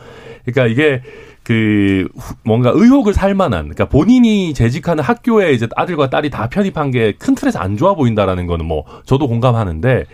[0.45, 1.03] 그러니까 이게
[1.45, 2.09] 그
[2.43, 7.35] 뭔가 의혹을 살 만한 그러니까 본인이 재직하는 학교에 이제 아들과 딸이 다 편입한 게 큰
[7.35, 10.05] 틀에서 안 좋아 보인다라는 거는 뭐 저도 공감하는데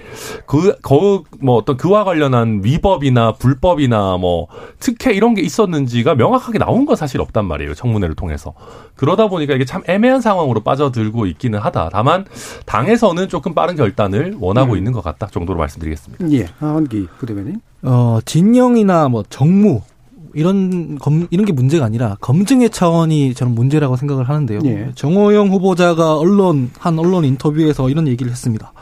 [0.47, 6.85] 그 거 뭐 어떤 그와 관련한 위법이나 불법이나 뭐 특혜 이런 게 있었는지가 명확하게 나온
[6.85, 8.53] 건 사실 없단 말이에요 청문회를 통해서
[8.97, 12.27] 그러다 보니까 이게 참 애매한 상황으로 빠져들고 있기는 하다 다만
[12.67, 14.79] 당에서는 조금 빠른 결단을 원하고 음.
[14.79, 16.31] 있는 것 같다 정도로 말씀드리겠습니다.
[16.33, 17.61] 예, 하원기 부대변인.
[17.83, 19.81] 어 진영이나 뭐 정무
[20.35, 24.61] 이런 검, 이런 게 문제가 아니라 검증의 차원이 저는 문제라고 생각을 하는데요.
[24.65, 24.91] 예.
[24.95, 28.73] 정호영 후보자가 언론 한 언론 인터뷰에서 이런 얘기를 했습니다.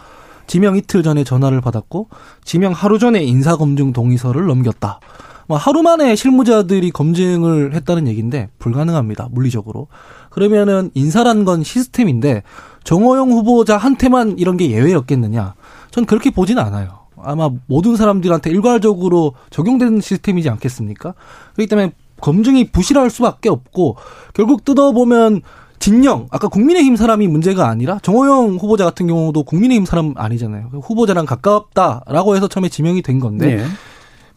[0.47, 2.09] 지명 이틀 전에 전화를 받았고
[2.45, 5.01] 지명 하루 전에 인사 검증 동의서를 넘겼다.
[5.47, 9.29] 뭐 하루 만에 실무자들이 검증을 했다는 얘기인데 불가능합니다.
[9.31, 9.89] 물리적으로.
[10.31, 12.43] 그러면은 인사란 건 시스템인데
[12.85, 15.55] 정호영 후보자한테만 이런 게 예외였겠느냐?
[15.91, 16.98] 전 그렇게 보지는 않아요.
[17.23, 21.15] 아마 모든 사람들한테 일괄적으로 적용되는 시스템이지 않겠습니까?
[21.55, 23.97] 그렇기 때문에 검증이 부실할 수밖에 없고
[24.35, 25.43] 결국 뜯어보면
[25.79, 30.71] 진영 아까 국민의힘 사람이 문제가 아니라 정호영 후보자 같은 경우도 국민의힘 사람 아니잖아요.
[30.83, 33.65] 후보자랑 가깝다라고 해서 처음에 지명이 된 건데 네.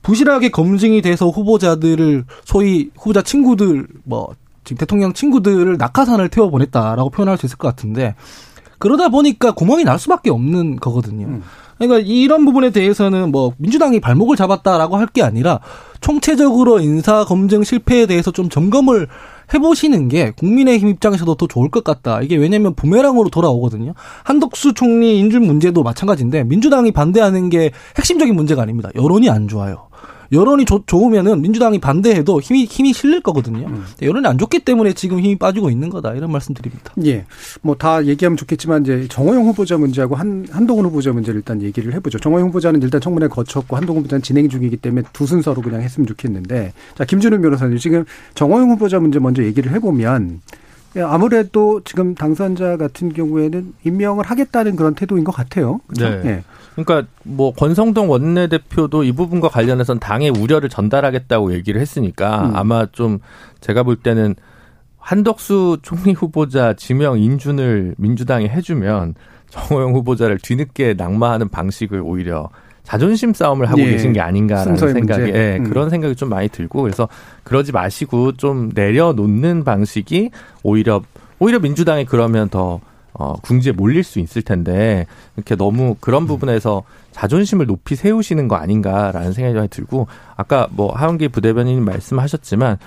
[0.04, 4.30] 부실하게 검증이 돼서 후보자들을 소위 후보자 친구들 뭐
[4.64, 8.16] 지금 대통령 친구들을 낙하산을 태워 보냈다라고 표현할 수 있을 것 같은데
[8.78, 11.28] 그러다 보니까 구멍이 날 수밖에 없는 거거든요.
[11.28, 11.44] 음.
[11.82, 15.60] 그러니까 이런 부분에 대해서는 뭐 민주당이 발목을 잡았다라고 할 게 아니라
[16.00, 19.08] 총체적으로 인사 검증 실패에 대해서 좀 점검을
[19.54, 22.22] 해보시는 게 국민의힘 입장에서도 더 좋을 것 같다.
[22.22, 23.94] 이게 왜냐면 부메랑으로 돌아오거든요.
[24.24, 28.90] 한덕수 총리 인준 문제도 마찬가지인데 민주당이 반대하는 게 핵심적인 문제가 아닙니다.
[28.96, 29.88] 여론이 안 좋아요.
[30.32, 33.68] 여론이 조, 좋으면은 민주당이 반대해도 힘이 힘이 실릴 거거든요.
[33.68, 33.84] 음.
[34.02, 36.94] 여론이 안 좋기 때문에 지금 힘이 빠지고 있는 거다 이런 말씀드립니다.
[37.06, 37.26] 예,
[37.62, 42.20] 뭐 다 얘기하면 좋겠지만 이제 정호영 후보자 문제하고 한 한동훈 후보자 문제를 일단 얘기를 해보죠.
[42.20, 46.74] 정호영 후보자는 일단 청문회 거쳤고 한동훈 후보자는 진행 중이기 때문에 두 순서로 그냥 했으면 좋겠는데
[46.96, 50.42] 자 김준우 변호사님 지금 정호영 후보자 문제 먼저 얘기를 해보면
[50.98, 55.80] 예, 아무래도 지금 당선자 같은 경우에는 임명을 하겠다는 그런 태도인 것 같아요.
[55.88, 56.10] 그렇죠?
[56.22, 56.30] 네.
[56.30, 56.44] 예.
[56.76, 62.56] 그러니까 뭐 권성동 원내대표도 이 부분과 관련해서는 당의 우려를 전달하겠다고 얘기를 했으니까 음.
[62.56, 63.20] 아마 좀
[63.60, 64.36] 제가 볼 때는
[64.98, 69.16] 한덕수 총리 후보자 지명 인준을 민주당이 해주면
[69.50, 72.50] 정호영 후보자를 뒤늦게 낙마하는 방식을 오히려
[72.84, 73.92] 자존심 싸움을 하고 예.
[73.92, 75.64] 계신 게 아닌가라는 생각이 예, 음.
[75.66, 77.08] 그런 생각이 좀 많이 들고 그래서
[77.44, 80.32] 그러지 마시고 좀 내려놓는 방식이
[80.64, 81.02] 오히려
[81.40, 82.80] 오히려 민주당이 그러면 더
[83.14, 89.34] 어, 궁지에 몰릴 수 있을 텐데 이렇게 너무 그런 부분에서 자존심을 높이 세우시는 거 아닌가라는
[89.34, 92.78] 생각이 들고 아까 뭐 하원기 부대변인 말씀하셨지만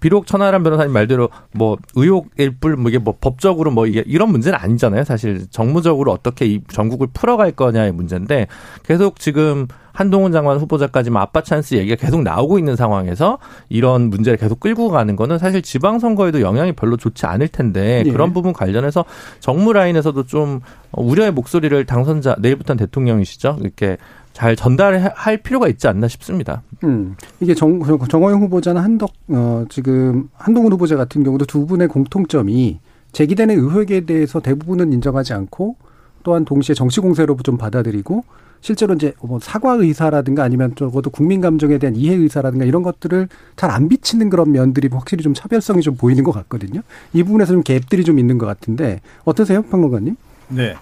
[0.00, 4.58] 비록 천하람 변호사님 말대로 뭐 의혹일 뿐, 뭐 이게 뭐 법적으로 뭐 이게 이런 문제는
[4.58, 5.04] 아니잖아요.
[5.04, 8.46] 사실 정무적으로 어떻게 이 전국을 풀어갈 거냐의 문제인데
[8.82, 14.36] 계속 지금 한동훈 장관 후보자까지 뭐 아빠 찬스 얘기가 계속 나오고 있는 상황에서 이런 문제를
[14.36, 18.10] 계속 끌고 가는 거는 사실 지방선거에도 영향이 별로 좋지 않을 텐데 예.
[18.10, 19.04] 그런 부분 관련해서
[19.38, 20.60] 정무 라인에서도 좀
[20.92, 23.96] 우려의 목소리를 당선자 내일부터는 대통령이시죠 이렇게
[24.34, 26.62] 잘 전달할 필요가 있지 않나 싶습니다.
[26.82, 27.16] 음.
[27.40, 32.80] 이게 정, 정호영 후보자나 한덕, 어, 지금 한동훈 후보자 같은 경우도 두 분의 공통점이
[33.12, 35.76] 제기되는 의혹에 대해서 대부분은 인정하지 않고
[36.24, 38.24] 또한 동시에 정치 공세로 좀 받아들이고
[38.60, 43.70] 실제로 이제 뭐 사과 의사라든가 아니면 적어도 국민 감정에 대한 이해 의사라든가 이런 것들을 잘
[43.70, 46.80] 안 비치는 그런 면들이 확실히 좀 차별성이 좀 보이는 것 같거든요.
[47.12, 50.16] 이 부분에서 좀 갭들이 좀 있는 것 같은데 어떠세요, 평론가님?
[50.48, 50.74] 네.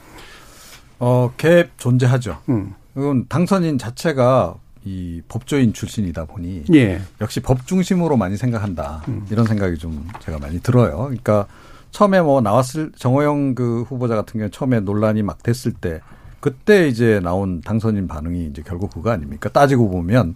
[0.98, 2.38] 어, 갭 존재하죠.
[2.48, 2.74] 음.
[2.94, 7.00] 그건 당선인 자체가 이 법조인 출신이다 보니 예.
[7.20, 9.26] 역시 법 중심으로 많이 생각한다 음.
[9.30, 10.96] 이런 생각이 좀 제가 많이 들어요.
[10.98, 11.46] 그러니까
[11.92, 16.00] 처음에 뭐 나왔을 정호영 그 후보자 같은 경우 처음에 논란이 막 됐을 때
[16.40, 19.48] 그때 이제 나온 당선인 반응이 이제 결국 그거 아닙니까?
[19.48, 20.34] 따지고 보면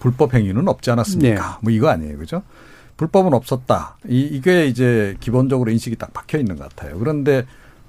[0.00, 1.40] 불법 행위는 없지 않았습니까?
[1.40, 1.58] 네.
[1.62, 2.42] 뭐 이거 아니에요, 그죠?
[2.96, 3.98] 불법은 없었다.
[4.08, 6.98] 이 이게 이제 기본적으로 인식이 딱 박혀 있는 것 같아요.
[6.98, 7.46] 그런데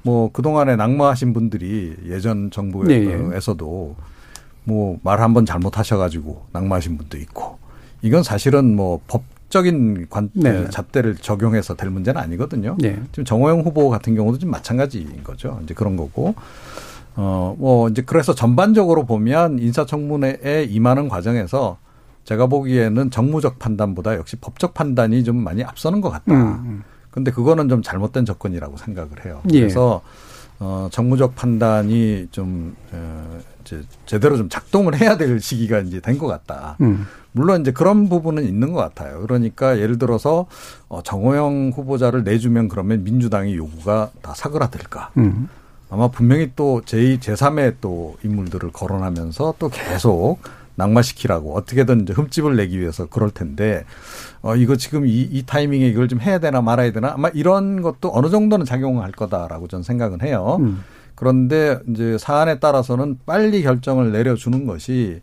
[0.07, 4.03] 뭐 그동안에 낙마하신 분들이 예전 정부에서도 네.
[4.63, 7.57] 뭐말 한번 잘못하셔가지고 낙마하신 분도 있고
[8.01, 10.69] 이건 사실은 뭐 법적인 관 네.
[10.69, 12.77] 잣대를 적용해서 될 문제는 아니거든요.
[12.79, 13.01] 네.
[13.11, 15.59] 지금 정호영 후보 같은 경우도 좀 마찬가지인 거죠.
[15.63, 16.35] 이제 그런 거고
[17.17, 21.79] 어 뭐 이제 그래서 전반적으로 보면 인사청문회에 임하는 과정에서
[22.23, 26.33] 제가 보기에는 정무적 판단보다 역시 법적 판단이 좀 많이 앞서는 것 같다.
[26.33, 26.47] 음.
[26.65, 26.83] 음.
[27.17, 29.41] 근데 그거는 좀 잘못된 접근이라고 생각을 해요.
[29.51, 29.61] 예.
[29.61, 30.01] 그래서
[30.59, 36.27] 어 정무적 판단이 좀 어, 이제 제대로 좀 작동을 해야 될 시기가 이제 된 것
[36.27, 36.77] 같다.
[36.81, 37.07] 음.
[37.31, 39.21] 물론 이제 그런 부분은 있는 것 같아요.
[39.21, 40.45] 그러니까 예를 들어서
[40.89, 45.09] 어 정호영 후보자를 내주면 그러면 민주당의 요구가 다 사그라들까.
[45.17, 45.49] 음.
[45.89, 50.37] 아마 분명히 또 제2, 제3의 또 인물들을 거론하면서 또 계속
[50.77, 53.83] 낙마시키라고 어떻게든 이제 흠집을 내기 위해서 그럴 텐데
[54.41, 58.11] 어 이거 지금 이, 이 타이밍에 이걸 좀 해야 되나 말아야 되나 아마 이런 것도
[58.13, 60.57] 어느 정도는 작용할 거다라고 저는 생각은 해요.
[60.61, 60.83] 음.
[61.15, 65.19] 그런데 이제 사안에 따라서는 빨리 결정을 내려주는 것이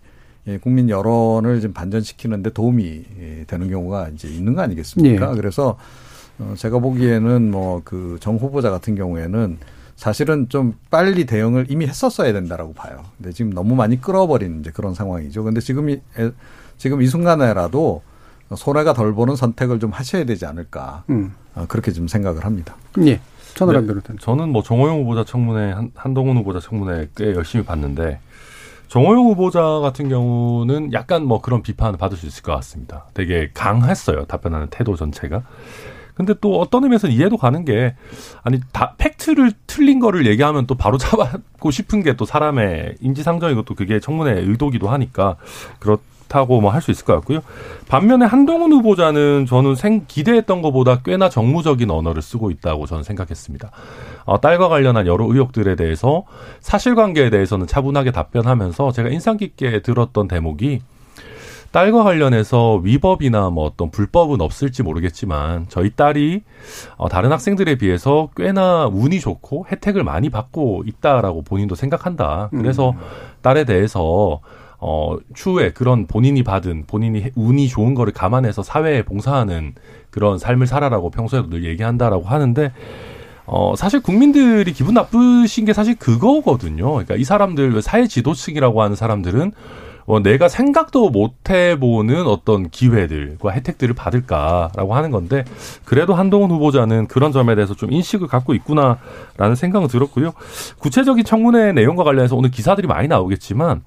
[0.47, 5.31] 예, 국민 여론을 좀 반전시키는데 도움이 예, 되는 경우가 이제 있는 거 아니겠습니까?
[5.33, 5.37] 예.
[5.37, 5.79] 그래서
[6.40, 9.57] 어 제가 보기에는 뭐 그 정 후보자 같은 경우에는
[9.96, 13.04] 사실은 좀 빨리 대응을 이미 했었어야 된다라고 봐요.
[13.16, 15.44] 근데 지금 너무 많이 끌어버린 이제 그런 상황이죠.
[15.44, 16.00] 근데 지금 이,
[16.78, 18.02] 지금 이 순간에라도
[18.54, 21.04] 손해가 덜 보는 선택을 좀 하셔야 되지 않을까.
[21.11, 21.35] 음.
[21.54, 22.76] 어, 그렇게 좀 생각을 합니다.
[23.07, 23.20] 예.
[23.54, 28.18] 천하람 네, 저는 뭐 정호영 후보자 청문회, 한, 한동훈 후보자 청문회 꽤 열심히 봤는데
[28.88, 33.07] 정호영 후보자 같은 경우는 약간 뭐 그런 비판을 받을 수 있을 것 같습니다.
[33.14, 34.24] 되게 강했어요.
[34.24, 35.42] 답변하는 태도 전체가.
[36.14, 37.94] 근데 또 어떤 의미에서 이해도 가는 게
[38.42, 43.74] 아니 다 팩트를 틀린 거를 얘기하면 또 바로 잡고 싶은 게 또 사람의 인지상정이고 또
[43.74, 45.35] 그게 청문회 의도기도 하니까
[45.81, 47.40] 그렇다고 뭐 할 수 있을 것 같고요.
[47.88, 53.70] 반면에 한동훈 후보자는 저는 생 기대했던 것보다 꽤나 정무적인 언어를 쓰고 있다고 저는 생각했습니다.
[54.27, 56.24] 어, 딸과 관련한 여러 의혹들에 대해서
[56.61, 60.81] 사실관계에 대해서는 차분하게 답변하면서 제가 인상 깊게 들었던 대목이
[61.74, 66.44] 딸과 관련해서 위법이나 뭐 어떤 불법은 없을지 모르겠지만 저희 딸이
[66.96, 72.48] 어, 다른 학생들에 비해서 꽤나 운이 좋고 혜택을 많이 받고 있다라고 본인도 생각한다.
[72.52, 72.98] 그래서 음.
[73.42, 74.40] 딸에 대해서
[74.78, 79.74] 어, 추후에 그런 본인이 받은 본인이 운이 좋은 거를 감안해서 사회에 봉사하는
[80.10, 82.72] 그런 삶을 살아라고 평소에도 늘 얘기한다라고 하는데
[83.46, 86.88] 어, 사실 국민들이 기분 나쁘신 게 사실 그거거든요.
[86.92, 89.50] 그러니까 이 사람들 사회 지도층이라고 하는 사람들은
[90.07, 95.45] 어, 내가 생각도 못 해보는 어떤 기회들과 혜택들을 받을까라고 하는 건데
[95.85, 100.33] 그래도 한동훈 후보자는 그런 점에 대해서 좀 인식을 갖고 있구나라는 생각은 들었고요.
[100.79, 103.83] 구체적인 청문회 내용과 관련해서 오늘 기사들이 많이 나오겠지만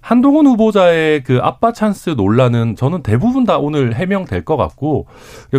[0.00, 5.06] 한동훈 후보자의 그 아빠 찬스 논란은 저는 대부분 다 오늘 해명될 것 같고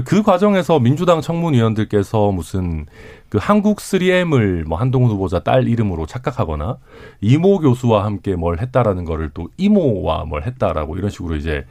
[0.05, 2.85] 그 과정에서 민주당 청문위원들께서 무슨
[3.29, 6.77] 그 한국 3M을 뭐 한동훈 후보자 딸 이름으로 착각하거나
[7.21, 11.65] 이모 교수와 함께 뭘 했다라는 거를 또 이모와 뭘 했다라고 이런 식으로 이제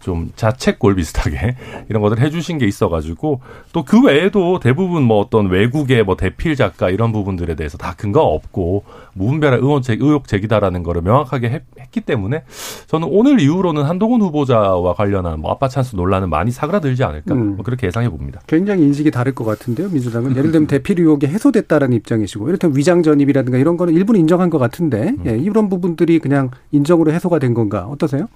[0.00, 1.56] 좀 자책골 비슷하게
[1.88, 3.40] 이런 것들 해주신 게 있어가지고
[3.72, 8.20] 또 그 외에도 대부분 뭐 어떤 외국의 뭐 대필 작가 이런 부분들에 대해서 다 근거
[8.20, 12.42] 없고 무분별한 의원 제, 의혹 제기다라는 거를 명확하게 했, 기 때문에
[12.88, 17.54] 저는 오늘 이후로는 한동훈 후보자와 관련한 뭐 아빠 찬스 논란은 많이 사그라들지 않을까 음.
[17.54, 18.40] 뭐 그렇게 예상해 봅니다.
[18.48, 23.56] 굉장히 인식이 다를 것 같은데요, 민주당은 예를 들면 대필 의혹이 해소됐다라는 입장이시고 이를테면 위장 전입이라든가
[23.56, 25.22] 이런 거는 일부는 인정한 것 같은데 음.
[25.26, 28.26] 예, 이런 부분들이 그냥 인정으로 해소가 된 건가 어떠세요?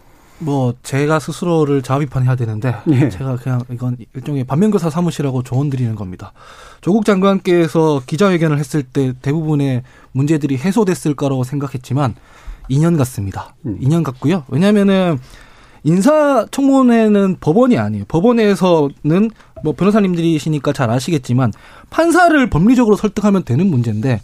[0.40, 3.08] 뭐 제가 스스로를 자비판해야 되는데 예.
[3.10, 6.32] 제가 그냥 이건 일종의 반면교사 사무실하고 조언 드리는 겁니다.
[6.80, 12.14] 조국 장관께서 기자회견을 했을 때 대부분의 문제들이 해소됐을 거라고 생각했지만
[12.70, 13.54] 2년 같습니다.
[13.66, 13.78] 음.
[13.80, 14.44] 2년 같고요.
[14.48, 15.18] 왜냐면은
[15.84, 18.04] 인사청문회는 법원이 아니에요.
[18.08, 19.30] 법원에서는
[19.62, 21.52] 뭐 변호사님들이시니까 잘 아시겠지만
[21.90, 24.20] 판사를 법리적으로 설득하면 되는 문제인데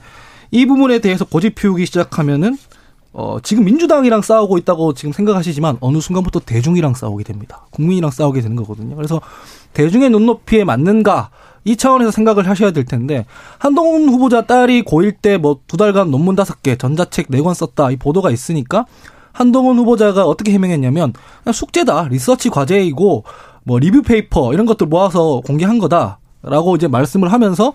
[0.51, 2.57] 이 부분에 대해서 고집 피우기 시작하면은
[3.19, 7.65] 어, 지금 민주당이랑 싸우고 있다고 지금 생각하시지만 어느 순간부터 대중이랑 싸우게 됩니다.
[7.71, 8.95] 국민이랑 싸우게 되는 거거든요.
[8.95, 9.23] 그래서
[9.73, 11.31] 대중의 눈높이에 맞는가
[11.65, 13.25] 이 차원에서 생각을 하셔야 될 텐데
[13.59, 17.91] 한동훈 후보자 딸이 고1 때 뭐 두 달간 논문 다섯 개, 전자책 네 권 썼다
[17.91, 18.85] 이 보도가 있으니까
[19.33, 21.15] 한동훈 후보자가 어떻게 해명했냐면
[21.51, 23.25] 숙제다, 리서치 과제이고
[23.65, 27.73] 뭐 리뷰 페이퍼 이런 것들 모아서 공개한 거다라고 이제 말씀을 하면서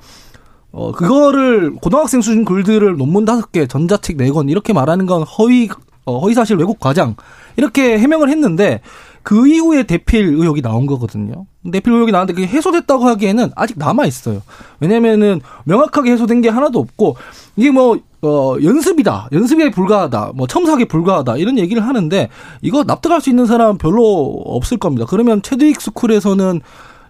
[0.71, 5.69] 어, 그거를 고등학생 수준 글들을 논문 다섯 개, 전자책 네 권 이렇게 말하는 건 허위,
[6.05, 7.15] 어, 허위 사실 왜곡 과장
[7.57, 8.81] 이렇게 해명을 했는데
[9.23, 11.45] 그 이후에 대필 의혹이 나온 거거든요.
[11.71, 14.41] 대필 의혹이 나왔는데 그게 해소됐다고 하기에는 아직 남아 있어요.
[14.79, 17.17] 왜냐면은 명확하게 해소된 게 하나도 없고
[17.55, 19.29] 이게 뭐 어, 연습이다.
[19.31, 20.31] 연습에 불과하다.
[20.35, 21.37] 뭐 첨삭에 불과하다.
[21.37, 22.29] 이런 얘기를 하는데
[22.61, 25.05] 이거 납득할 수 있는 사람 별로 없을 겁니다.
[25.09, 26.61] 그러면 체드윅 스쿨에서는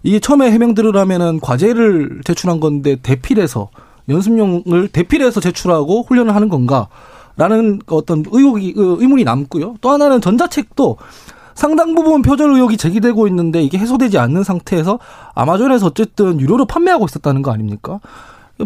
[0.04, 3.70] 이게 처음에 해명 들으라면은 과제를 제출한 건데 대필해서
[4.10, 6.88] 연습용을 대필해서 제출하고 훈련을 하는 건가?
[7.38, 9.76] 라는 어떤 의혹이 의문이 남고요.
[9.82, 10.98] 또 하나는 전자책도
[11.54, 15.00] 상당 부분 표절 의혹이 제기되고 있는데 이게 해소되지 않는 상태에서
[15.34, 18.00] 아마존에서 어쨌든 유료로 판매하고 있었다는 거 아닙니까?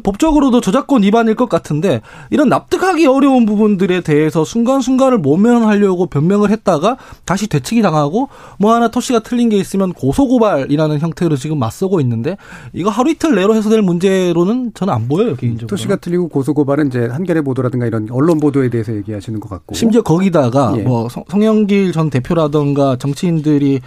[0.04, 7.48] 법적으로도 저작권 위반일 것 같은데 이런 납득하기 어려운 부분들에 대해서 순간순간을 모면하려고 변명을 했다가 다시
[7.48, 12.38] 되치기 당하고 뭐 하나 토시가 틀린 게 있으면 고소고발이라는 형태로 지금 맞서고 있는데
[12.74, 15.68] 이거 하루 이틀 내로 해소될 문제로는 저는 안 보여요 개인적으로.
[15.68, 20.74] 토시가 틀리고 고소고발은 이제 한겨레 보도라든가 이런 언론 보도에 대해서 얘기하시는 것 같고 심지어 거기다가
[20.78, 20.82] 예.
[20.82, 23.82] 뭐 성영길 전 대표라든가 정치인들이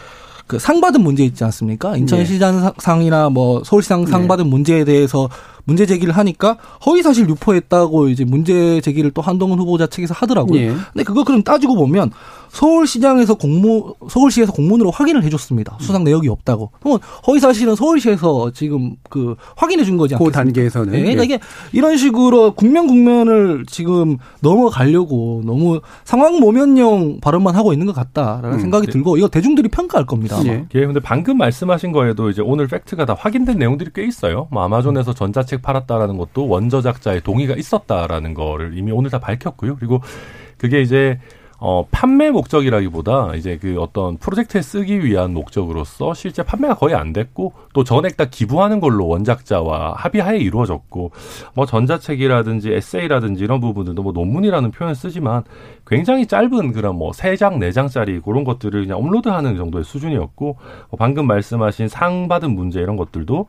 [0.48, 1.96] 그 상 받은 문제 있지 않습니까?
[1.96, 4.28] 인천시장 상이나 뭐 서울시장 상 네.
[4.28, 5.28] 받은 문제에 대해서
[5.68, 10.59] 문제 제기를 하니까 허위 사실 유포했다고 이제 문제 제기를 또 한동훈 후보자 측에서 하더라고요.
[10.59, 10.68] 예.
[10.68, 12.11] 근데 그거 그럼 따지고 보면
[12.48, 15.76] 서울시장에서 공무 서울시에서 공문으로 확인을 해줬습니다.
[15.81, 16.70] 수상 내역이 없다고.
[16.81, 20.40] 그러면 허위 사실은 서울시에서 지금 그 확인해 준 거지 않겠습니까?
[20.40, 20.92] 그 단계에서는.
[20.92, 21.24] 네, 그러니까 예.
[21.26, 21.38] 이게
[21.72, 28.61] 이런 식으로 국면 국면을 지금 넘어가려고 너무 상황 모면용 발언만 하고 있는 것 같다라는 음,
[28.61, 28.92] 생각이 네.
[28.92, 30.38] 들고 이거 대중들이 평가할 겁니다.
[30.38, 30.46] 아마.
[30.46, 30.64] 예.
[30.74, 30.87] 예.
[30.87, 34.48] 근데 방금 말씀하신 거에도 이제 오늘 팩트가 다 확인된 내용들이 꽤 있어요.
[34.50, 39.76] 뭐 아마존에서 전자책 팔았다라는 것도 원저작자의 동의가 있었다라는 거를 이미 오늘 다 밝혔고요.
[39.76, 40.00] 그리고
[40.56, 41.18] 그게 이제
[41.60, 47.52] 어, 판매 목적이라기보다 이제 그 어떤 프로젝트에 쓰기 위한 목적으로서 실제 판매가 거의 안 됐고
[47.74, 51.10] 또 전액 다 기부하는 걸로 원작자와 합의하에 이루어졌고
[51.54, 55.42] 뭐 전자책이라든지 에세이라든지 이런 부분들도 뭐 논문이라는 표현을 쓰지만
[55.84, 60.44] 굉장히 짧은 그런 뭐 세 장, 네 장짜리 그런 것들을 그냥 업로드하는 정도의 수준이었고
[60.90, 63.46] 뭐 방금 말씀하신 상 받은 문제 이런 것들도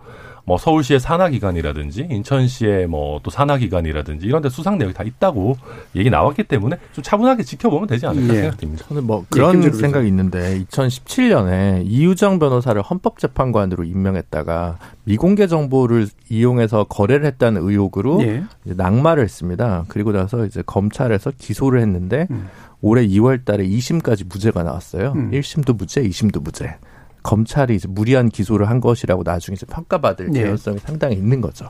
[0.49, 5.57] 뭐 서울시의 산하기관이라든지 인천시의 뭐 또 산하기관이라든지 이런 데 수상 내역이 다 있다고
[5.95, 8.41] 얘기 나왔기 때문에 좀 차분하게 지켜보면 되지 않을까 예.
[8.41, 8.85] 생각됩니다.
[8.87, 17.25] 저는 뭐 그런 예, 생각이 있는데 2017년에 이유정 변호사를 헌법재판관으로 임명했다가 미공개 정보를 이용해서 거래를
[17.25, 18.43] 했다는 의혹으로 예.
[18.63, 19.85] 낙마를 했습니다.
[19.87, 22.47] 그리고 나서 이제 검찰에서 기소를 했는데 음.
[22.81, 25.13] 올해 2월 달에 2심까지 무죄가 나왔어요.
[25.15, 25.31] 음.
[25.31, 26.77] 1심도 무죄, 2심도 무죄.
[27.23, 30.43] 검찰이 이제 무리한 기소를 한 것이라고 나중에 이제 평가받을 네.
[30.43, 31.69] 개연성이 상당히 있는 거죠.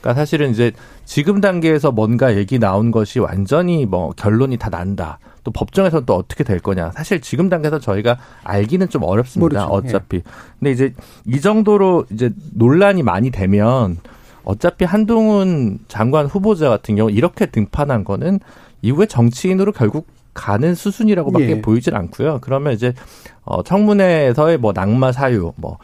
[0.00, 0.72] 그러니까 사실은 이제
[1.04, 5.18] 지금 단계에서 뭔가 얘기 나온 것이 완전히 뭐 결론이 다 난다.
[5.44, 6.92] 또 법정에서 또 어떻게 될 거냐.
[6.92, 9.66] 사실 지금 단계에서 저희가 알기는 좀 어렵습니다.
[9.66, 9.88] 모르죠.
[9.88, 10.18] 어차피.
[10.18, 10.22] 예.
[10.58, 10.94] 근데 이제
[11.26, 13.98] 이 정도로 이제 논란이 많이 되면
[14.44, 18.40] 어차피 한동훈 장관 후보자 같은 경우 이렇게 등판한 거는
[18.82, 20.06] 이후에 정치인으로 결국
[20.38, 21.60] 가는 수순이라고밖에 예.
[21.60, 22.38] 보이질 않고요.
[22.40, 22.94] 그러면 이제
[23.44, 25.78] 어 청문회에서의 뭐 낙마 사유 뭐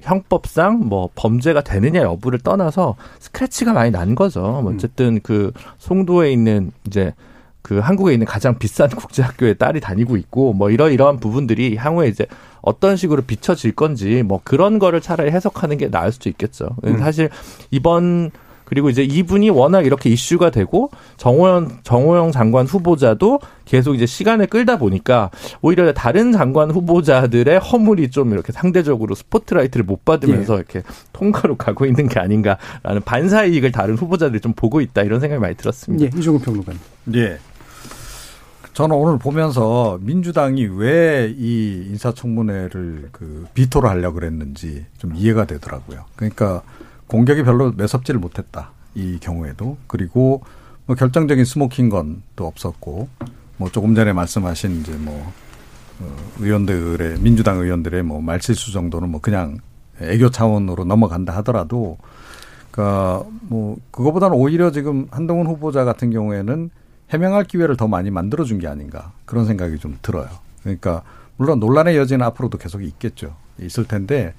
[0.00, 4.60] 형법상 뭐 범죄가 되느냐 여부를 떠나서 스크래치가 많이 난 거죠.
[4.62, 7.14] 뭐 어쨌든 그 송도에 있는 이제
[7.62, 12.26] 그 한국에 있는 가장 비싼 국제학교에 딸이 다니고 있고 뭐 이러 이러한 부분들이 향후에 이제
[12.60, 16.70] 어떤 식으로 비춰질 건지 뭐 그런 거를 차라리 해석하는 게 나을 수도 있겠죠.
[16.98, 17.30] 사실
[17.70, 18.32] 이번
[18.72, 24.78] 그리고 이제 이분이 워낙 이렇게 이슈가 되고 정호영 정호영 장관 후보자도 계속 이제 시간을 끌다
[24.78, 25.28] 보니까
[25.60, 32.08] 오히려 다른 장관 후보자들의 허물이 좀 이렇게 상대적으로 스포트라이트를 못 받으면서 이렇게 통과로 가고 있는
[32.08, 36.06] 게 아닌가라는 반사 이익을 다른 후보자들이 좀 보고 있다 이런 생각이 많이 들었습니다.
[36.06, 36.80] 예, 이종훈 평론가님.
[37.16, 37.36] 예.
[38.72, 46.06] 저는 오늘 보면서 민주당이 왜 이 인사청문회를 그 비토를 하려고 그랬는지 좀 이해가 되더라고요.
[46.16, 46.62] 그러니까
[47.12, 48.70] 공격이 별로 매섭지를 못했다.
[48.94, 49.76] 이 경우에도.
[49.86, 50.42] 그리고
[50.86, 53.08] 뭐 결정적인 smoking gun도 없었고
[53.58, 55.30] 뭐 조금 전에 말씀하신 이제 뭐
[56.00, 59.58] 어, 의원들의 민주당 의원들의 뭐 말실수 정도는 뭐 그냥
[60.00, 61.98] 애교 차원으로 넘어간다 하더라도
[62.70, 66.70] 그러니까 뭐 그거보다는 오히려 지금 한동훈 후보자 같은 경우에는
[67.10, 70.28] 해명할 기회를 더 많이 만들어 준 게 아닌가 그런 생각이 좀 들어요.
[70.62, 71.02] 그러니까
[71.36, 73.36] 물론 논란의 여지는 앞으로도 계속 있겠죠.
[73.60, 74.32] 있을 텐데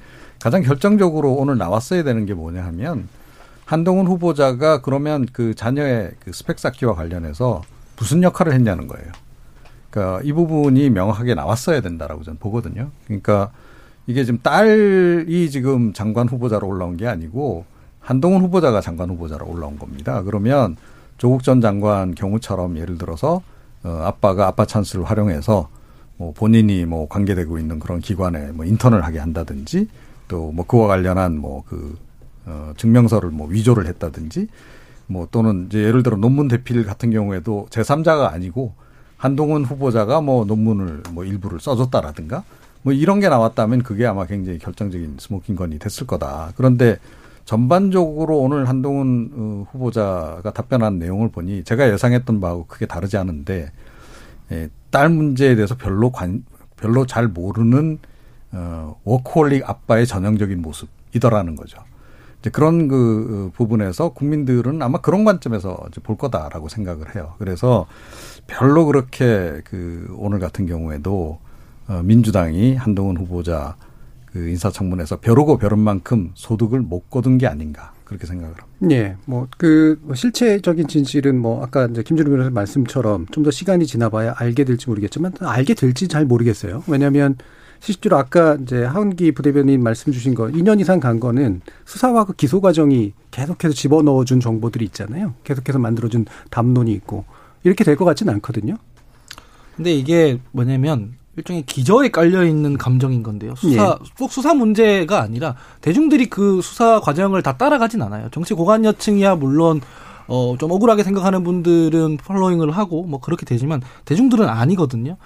[0.43, 3.07] 가장 결정적으로 오늘 나왔어야 되는 게 뭐냐 하면
[3.63, 7.61] 한동훈 후보자가 그러면 그 자녀의 그 스펙 쌓기와 관련해서
[7.97, 9.07] 무슨 역할을 했냐는 거예요.
[9.89, 12.89] 그러니까 이 부분이 명확하게 나왔어야 된다라고 저는 보거든요.
[13.05, 13.51] 그러니까
[14.05, 17.63] 이게 지금 딸이 지금 장관 후보자로 올라온 게 아니고
[18.01, 20.23] 한동훈 후보자가 장관 후보자로 올라온 겁니다.
[20.23, 20.75] 그러면
[21.17, 23.41] 조국 전 장관 경우처럼 예를 들어서
[23.85, 25.69] 어 아빠가 아빠 찬스를 활용해서
[26.17, 29.87] 뭐 본인이 뭐 관계되고 있는 그런 기관에 뭐 인턴을 하게 한다든지
[30.27, 31.97] 또 뭐 그와 관련한 뭐그
[32.45, 34.47] 어 증명서를 뭐 위조를 했다든지
[35.07, 38.73] 뭐 또는 이제 예를 들어 논문 대필 같은 경우에도 제3자가 아니고
[39.17, 42.43] 한동훈 후보자가 뭐 논문을 뭐 일부를 써줬다라든가
[42.81, 46.51] 뭐 이런 게 나왔다면 그게 아마 굉장히 결정적인 smoking gun이 됐을 거다.
[46.57, 46.97] 그런데
[47.45, 53.71] 전반적으로 오늘 한동훈 어, 후보자가 답변한 내용을 보니 제가 예상했던 바하고 크게 다르지 않은데
[54.51, 56.43] 예, 딸 문제에 대해서 별로 관
[56.77, 57.99] 별로 잘 모르는
[58.53, 61.79] 어, 워크홀릭 아빠의 전형적인 모습이더라는 거죠.
[62.39, 67.33] 이제 그런 그 어, 부분에서 국민들은 아마 그런 관점에서 볼 거다라고 생각을 해요.
[67.39, 67.87] 그래서
[68.47, 71.39] 별로 그렇게 그 오늘 같은 경우에도
[71.87, 73.75] 어, 민주당이 한동훈 후보자
[74.25, 78.95] 그 인사청문회에서 벼르고 벼른 만큼 소득을 못 거둔 게 아닌가 그렇게 생각을 합니다.
[78.95, 84.33] 예, 뭐 그 실체적인 진실은 뭐 아까 이제 김준호 변호사 말씀처럼 좀 더 시간이 지나봐야
[84.37, 86.83] 알게 될지 모르겠지만 알게 될지 잘 모르겠어요.
[86.87, 87.35] 왜냐하면
[87.83, 92.61] 실제로 아까 이제 하은기 부대변인 말씀 주신 거 2년 이상 간 거는 수사와 그 기소
[92.61, 95.33] 과정이 계속해서 집어넣어 준 정보들이 있잖아요.
[95.43, 97.25] 계속해서 만들어 준 담론이 있고
[97.65, 98.77] 이렇게 될 것 같지는 않거든요.
[99.75, 103.53] 근데 이게 뭐냐면 일종의 기저에 깔려 있는 감정인 건데요.
[103.57, 108.29] 수사 꼭 수사 문제가 아니라 대중들이 그 수사 과정을 다 따라가진 않아요.
[108.31, 109.81] 정치 고관여층이야 물론
[110.27, 115.17] 어 좀 억울하게 생각하는 분들은 팔로잉을 하고 뭐 그렇게 되지만 대중들은 아니거든요.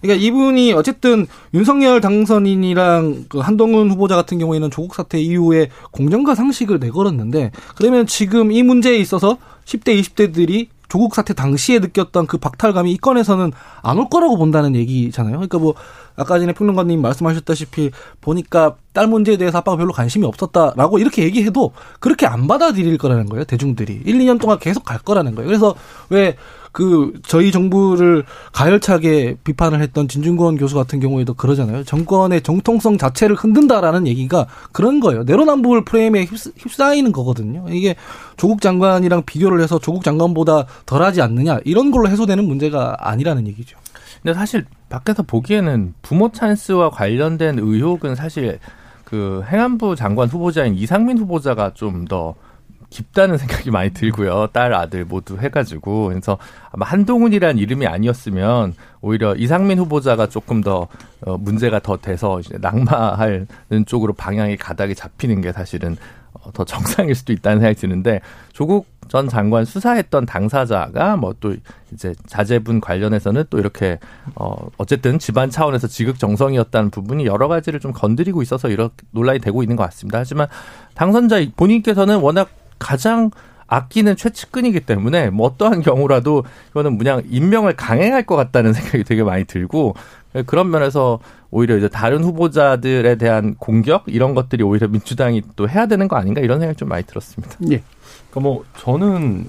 [0.00, 6.78] 그러니까 이분이 어쨌든 윤석열 당선인이랑 그 한동훈 후보자 같은 경우에는 조국 사태 이후에 공정과 상식을
[6.78, 12.96] 내걸었는데 그러면 지금 이 문제에 있어서 10대 20대들이 조국 사태 당시에 느꼈던 그 박탈감이 이
[12.96, 15.32] 건에서는 안 올 거라고 본다는 얘기잖아요.
[15.34, 15.74] 그러니까 뭐
[16.16, 17.90] 아까 전에 평론가님 말씀하셨다시피
[18.22, 23.44] 보니까 딸 문제에 대해서 아빠가 별로 관심이 없었다라고 이렇게 얘기해도 그렇게 안 받아들일 거라는 거예요.
[23.44, 25.46] 대중들이 1, 2년 동안 계속 갈 거라는 거예요.
[25.46, 25.74] 그래서
[26.08, 26.36] 왜
[26.72, 31.84] 그 저희 정부를 가열차게 비판을 했던 진중권 교수 같은 경우에도 그러잖아요.
[31.84, 35.24] 정권의 정통성 자체를 흔든다라는 얘기가 그런 거예요.
[35.24, 37.64] 내로남불 프레임에 휩싸이는 거거든요.
[37.70, 37.96] 이게
[38.36, 43.78] 조국 장관이랑 비교를 해서 조국 장관보다 덜하지 않느냐 이런 걸로 해소되는 문제가 아니라는 얘기죠.
[44.22, 48.58] 근데 사실 밖에서 보기에는 부모 찬스와 관련된 의혹은 사실
[49.04, 52.34] 그 행안부 장관 후보자인 이상민 후보자가 좀더
[52.90, 54.48] 깊다는 생각이 많이 들고요.
[54.52, 56.08] 딸, 아들 모두 해가지고.
[56.08, 56.38] 그래서
[56.70, 60.88] 아마 한동훈이라는 이름이 아니었으면 오히려 이상민 후보자가 조금 더
[61.22, 63.46] 어, 문제가 더 돼서 이제 낙마하는
[63.86, 65.96] 쪽으로 방향이 가닥이 잡히는 게 사실은
[66.32, 68.20] 어, 더 정상일 수도 있다는 생각이 드는데
[68.52, 71.54] 조국 전 장관 수사했던 당사자가 뭐 또
[71.92, 73.98] 이제 자제분 관련해서는 또 이렇게
[74.34, 79.76] 어 어쨌든 집안 차원에서 지극정성이었다는 부분이 여러 가지를 좀 건드리고 있어서 이렇게 논란이 되고 있는
[79.76, 80.18] 것 같습니다.
[80.18, 80.48] 하지만
[80.94, 83.30] 당선자 본인께서는 워낙 가장
[83.66, 89.44] 아끼는 최측근이기 때문에 뭐 어떠한 경우라도 이거는 그냥 임명을 강행할 것 같다는 생각이 되게 많이
[89.44, 89.94] 들고
[90.46, 91.18] 그런 면에서
[91.50, 96.40] 오히려 이제 다른 후보자들에 대한 공격 이런 것들이 오히려 민주당이 또 해야 되는 거 아닌가
[96.40, 97.56] 이런 생각이 좀 많이 들었습니다.
[97.70, 97.82] 예.
[98.30, 99.46] 그러니까 뭐 저는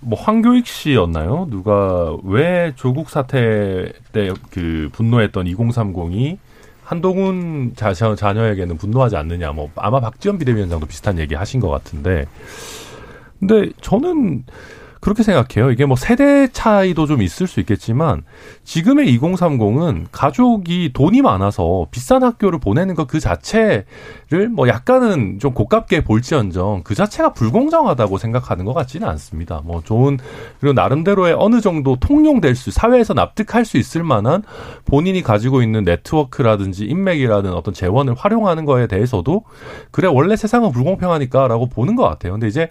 [0.00, 1.46] 뭐 황교익 씨였나요?
[1.50, 6.38] 누가 왜 조국 사태 때 그 분노했던 2030이
[6.92, 9.52] 한동훈 자녀, 자녀에게는 분노하지 않느냐.
[9.52, 12.26] 뭐 아마 박지원 비대위원장도 비슷한 얘기 하신 것 같은데.
[13.40, 14.44] 근데 저는
[15.02, 15.70] 그렇게 생각해요.
[15.70, 18.22] 이게 뭐 세대 차이도 좀 있을 수 있겠지만
[18.64, 26.02] 지금의 2030은 가족이 돈이 많아서 비싼 학교를 보내는 것 그 자체를 뭐 약간은 좀 고깝게
[26.02, 29.60] 볼지언정 그 자체가 불공정하다고 생각하는 것 같지는 않습니다.
[29.64, 30.18] 뭐 좋은
[30.60, 34.42] 그리고 나름대로의 어느 정도 통용될 수 사회에서 납득할 수 있을 만한
[34.86, 39.44] 본인이 가지고 있는 네트워크라든지 인맥이라든 어떤 재원을 활용하는 거에 대해서도
[39.90, 42.32] 그래 원래 세상은 불공평하니까라고 보는 것 같아요.
[42.32, 42.70] 근데 이제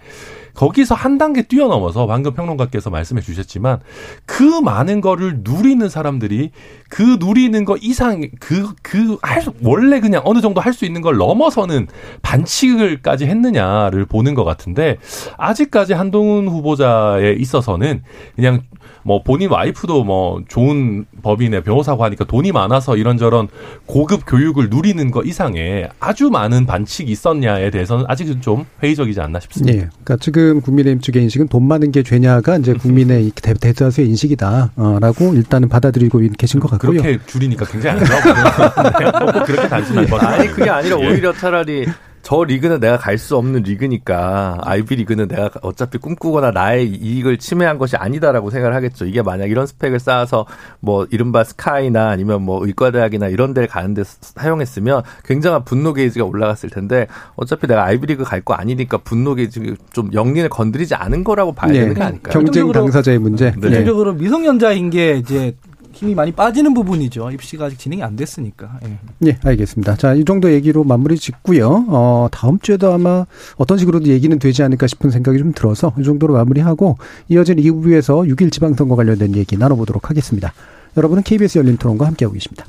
[0.54, 3.80] 거기서 한 단계 뛰어넘어서 방금 평론가께서 말씀해 주셨지만
[4.26, 6.50] 그 많은 거를 누리는 사람들이
[6.88, 11.16] 그 누리는 거 이상 그 그 할 원래 그냥 어느 정도 할 수 있는 걸
[11.16, 11.86] 넘어서는
[12.22, 14.96] 반칙을까지 했느냐를 보는 것 같은데
[15.38, 18.02] 아직까지 한동훈 후보자에 있어서는
[18.36, 18.62] 그냥
[19.04, 23.48] 뭐 본인 와이프도 뭐 좋은 법인의 변호사고 하니까 돈이 많아서 이런저런
[23.86, 29.74] 고급 교육을 누리는 거 이상의 아주 많은 반칙이 있었냐에 대해서는 아직은 좀 회의적이지 않나 싶습니다.
[29.74, 29.88] 예.
[30.04, 35.68] 그러니까 지금 국민의힘 측의 인식은 돈 많은 게 죄냐가 이제 국민의 대, 대다수의 인식이다라고 일단은
[35.68, 37.00] 받아들이고 계신 것 같고요.
[37.00, 41.86] 그렇게 줄이니까 굉장히 안 좋아 그렇게 단순한 건 아니 그게 아니라 오히려 차라리
[42.22, 47.78] 저 리그는 내가 갈 수 없는 리그니까 아이비 리그는 내가 어차피 꿈꾸거나 나의 이익을 침해한
[47.78, 49.04] 것이 아니다라고 생각을 하겠죠.
[49.06, 50.46] 이게 만약 이런 스펙을 쌓아서
[50.80, 57.06] 뭐 이른바 스카이나 아니면 뭐 의과대학이나 이런 데를 가는데 사용했으면 굉장한 분노 게이지가 올라갔을 텐데
[57.36, 61.70] 어차피 내가 아이비 리그 갈 거 아니니까 분노 게이지 좀 영린을 건드리지 않은 거라고 봐야
[61.70, 61.80] 네.
[61.80, 62.32] 되는 거 아닐까요?
[62.32, 63.52] 경쟁 당사자의 문제.
[63.60, 63.70] 네.
[63.70, 65.54] 전적으로 미성년자인 게 이제
[66.02, 67.30] 힘이 많이 빠지는 부분이죠.
[67.30, 68.80] 입시가 아직 진행이 안 됐으니까.
[68.84, 68.98] 예.
[69.28, 69.94] 예, 알겠습니다.
[69.96, 71.86] 자, 이 정도 얘기로 마무리 짓고요.
[71.88, 73.24] 어, 다음 주에도 아마
[73.56, 76.98] 어떤 식으로도 얘기는 되지 않을까 싶은 생각이 좀 들어서 이 정도로 마무리하고
[77.28, 80.52] 이어진 2부에서 6일 지방선거 관련된 얘기 나눠보도록 하겠습니다.
[80.96, 82.66] 여러분은 KBS 열린 토론과 함께하고 계십니다.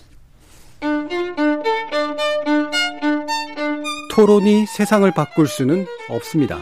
[4.12, 6.62] 토론이 세상을 바꿀 수는 없습니다.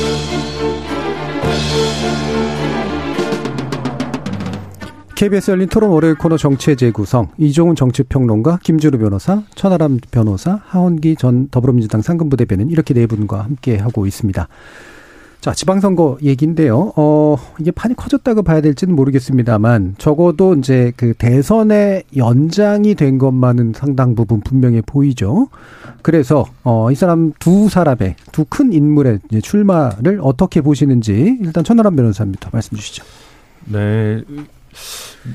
[5.21, 11.47] KBS 열린 토론 월요일 코너 정치의 재구성 이종훈 정치평론가 김주루 변호사 천하람 변호사 하원기 전
[11.49, 14.47] 더불어민주당 상근부 대변인 이렇게 네 분과 함께 하고 있습니다.
[15.39, 16.93] 자, 지방선거 얘기인데요.
[16.95, 24.15] 어, 이게 판이 커졌다고 봐야 될지는 모르겠습니다만, 적어도 이제 그 대선의 연장이 된 것만은 상당
[24.15, 25.49] 부분 분명해 보이죠.
[26.01, 32.49] 그래서, 어, 이 사람 두 사람의, 두 큰 인물의 출마를 어떻게 보시는지, 일단 천하람 변호사님부터
[32.51, 33.03] 말씀 주시죠.
[33.65, 34.23] 네.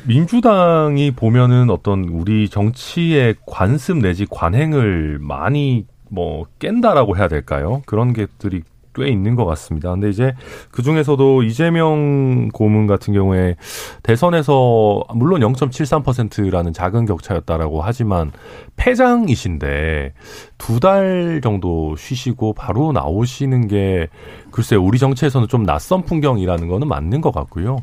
[0.07, 7.82] 민주당이 보면은 어떤 우리 정치의 관습 내지 관행을 많이 뭐 깬다라고 해야 될까요?
[7.87, 8.62] 그런 것들이
[8.95, 9.91] 꽤 있는 것 같습니다.
[9.91, 10.34] 근데 이제
[10.70, 13.57] 그 중에서도 이재명 고문 같은 경우에
[14.03, 18.32] 대선에서 물론 0.73%라는 작은 격차였다라고 하지만
[18.76, 20.14] 패장이신데
[20.57, 24.09] 두 달 정도 쉬시고 바로 나오시는 게
[24.51, 27.82] 글쎄 우리 정치에서는 좀 낯선 풍경이라는 거는 맞는 것 같고요.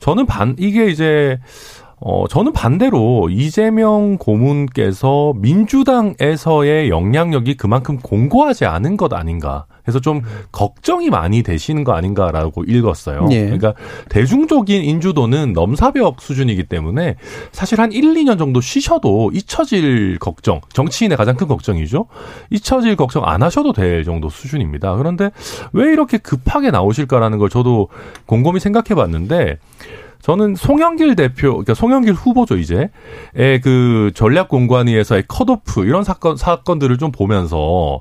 [0.00, 1.38] 저는 반 이게 이제
[2.00, 9.66] 어 저는 반대로 이재명 고문께서 민주당에서의 영향력이 그만큼 공고하지 않은 것 아닌가.
[9.82, 10.22] 그래서 좀
[10.52, 13.28] 걱정이 많이 되시는 거 아닌가라고 읽었어요.
[13.32, 13.44] 예.
[13.44, 13.74] 그러니까
[14.08, 17.16] 대중적인 인주도는 넘사벽 수준이기 때문에
[17.52, 22.06] 사실 한 1, 2년 정도 쉬셔도 잊혀질 걱정, 정치인의 가장 큰 걱정이죠.
[22.50, 24.96] 잊혀질 걱정 안 하셔도 될 정도 수준입니다.
[24.96, 25.30] 그런데
[25.72, 27.88] 왜 이렇게 급하게 나오실까라는 걸 저도
[28.26, 29.58] 곰곰이 생각해 봤는데
[30.22, 32.90] 저는 송영길 대표, 그러니까 송영길 후보죠 이제,
[33.34, 38.00] 의그 전략 공관위에서의 컷오프 이런 사건 사건들을 좀 보면서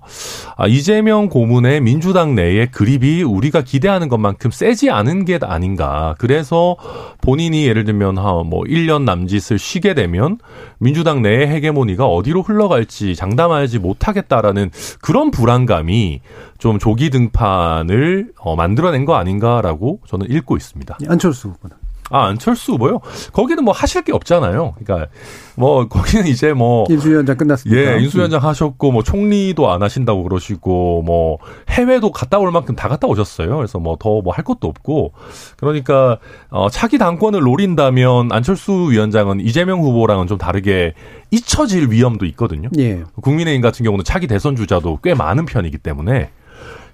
[0.58, 6.16] 아, 이재명 고문의 민주당 내의 그립이 우리가 기대하는 것만큼 세지 않은 게 아닌가.
[6.18, 6.76] 그래서
[7.22, 10.38] 본인이 예를 들면 뭐 1년 남짓을 쉬게 되면
[10.80, 16.22] 민주당 내의 헤게모니가 어디로 흘러갈지 장담하지 못하겠다라는 그런 불안감이
[16.58, 20.98] 좀 조기 등판을 어, 만들어낸 거 아닌가라고 저는 읽고 있습니다.
[21.08, 21.79] 안철수 후보는.
[22.10, 23.00] 아 안철수 후보요?
[23.34, 24.74] 거기는 뭐 하실 게 없잖아요.
[24.80, 25.10] 그러니까
[25.56, 27.82] 뭐 거기는 이제 뭐 인수위원장 끝났습니다.
[27.82, 31.38] 예, 인수위원장 하셨고 뭐 총리도 안 하신다고 그러시고 뭐
[31.70, 33.56] 해외도 갔다 올 만큼 다 갔다 오셨어요.
[33.58, 35.14] 그래서 뭐 더 뭐 할 것도 없고
[35.58, 36.18] 그러니까
[36.50, 40.94] 어 차기 당권을 노린다면 안철수 위원장은 이재명 후보랑은 좀 다르게
[41.32, 42.70] 잊혀질 위험도 있거든요.
[42.80, 43.04] 예.
[43.22, 46.30] 국민의힘 같은 경우는 차기 대선 주자도 꽤 많은 편이기 때문에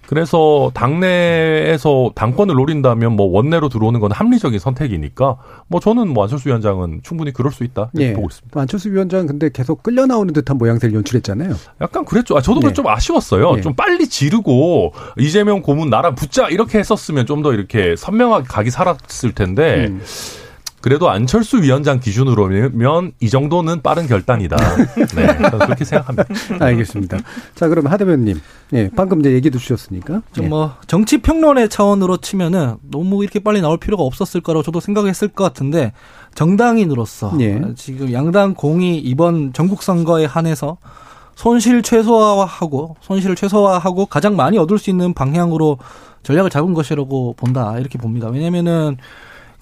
[0.08, 5.38] 그래서 당내에서 당권을 노린다면 뭐 원내로 들어오는 건 합리적인 선택이니까
[5.68, 8.14] 뭐 저는 뭐 안철수 위원장은 충분히 그럴 수 있다 이렇게 예.
[8.14, 8.60] 보고 있습니다.
[8.60, 11.54] 안철수 위원장은 근데 계속 끌려 나오는 듯한 모양새를 연출했잖아요.
[11.82, 12.38] 약간 그랬죠.
[12.38, 12.74] 아, 저도 네.
[12.74, 13.56] 좀 아쉬웠어요.
[13.56, 13.62] 네.
[13.62, 19.34] 좀 빨리 지르고 이재명 고문 나랑 붙자 이렇게 했었으면 좀 더 이렇게 선명하게 각이 살았을
[19.34, 20.02] 텐데 음.
[20.86, 24.56] 그래도 안철수 위원장 기준으로면 이 정도는 빠른 결단이다.
[24.96, 26.26] 네, 저는 그렇게 생각합니다.
[26.64, 27.18] 알겠습니다.
[27.56, 28.40] 자, 그럼 하 대변님.
[28.74, 30.14] 예, 방금 이제 얘기도 주셨으니까.
[30.14, 30.42] 예.
[30.44, 35.44] 좀뭐 정치 평론의 차원으로 치면은 너무 이렇게 빨리 나올 필요가 없었을 거라고 저도 생각했을 것
[35.44, 35.92] 같은데
[36.36, 37.64] 정당인으로서 예.
[37.76, 40.78] 지금 양당 공이 이번 전국 선거에 한해서
[41.34, 45.80] 손실 최소화하고 손실을 최소화하고 가장 많이 얻을 수 있는 방향으로
[46.22, 48.28] 전략을 잡은 것이라고 본다 이렇게 봅니다.
[48.30, 48.98] 왜냐면은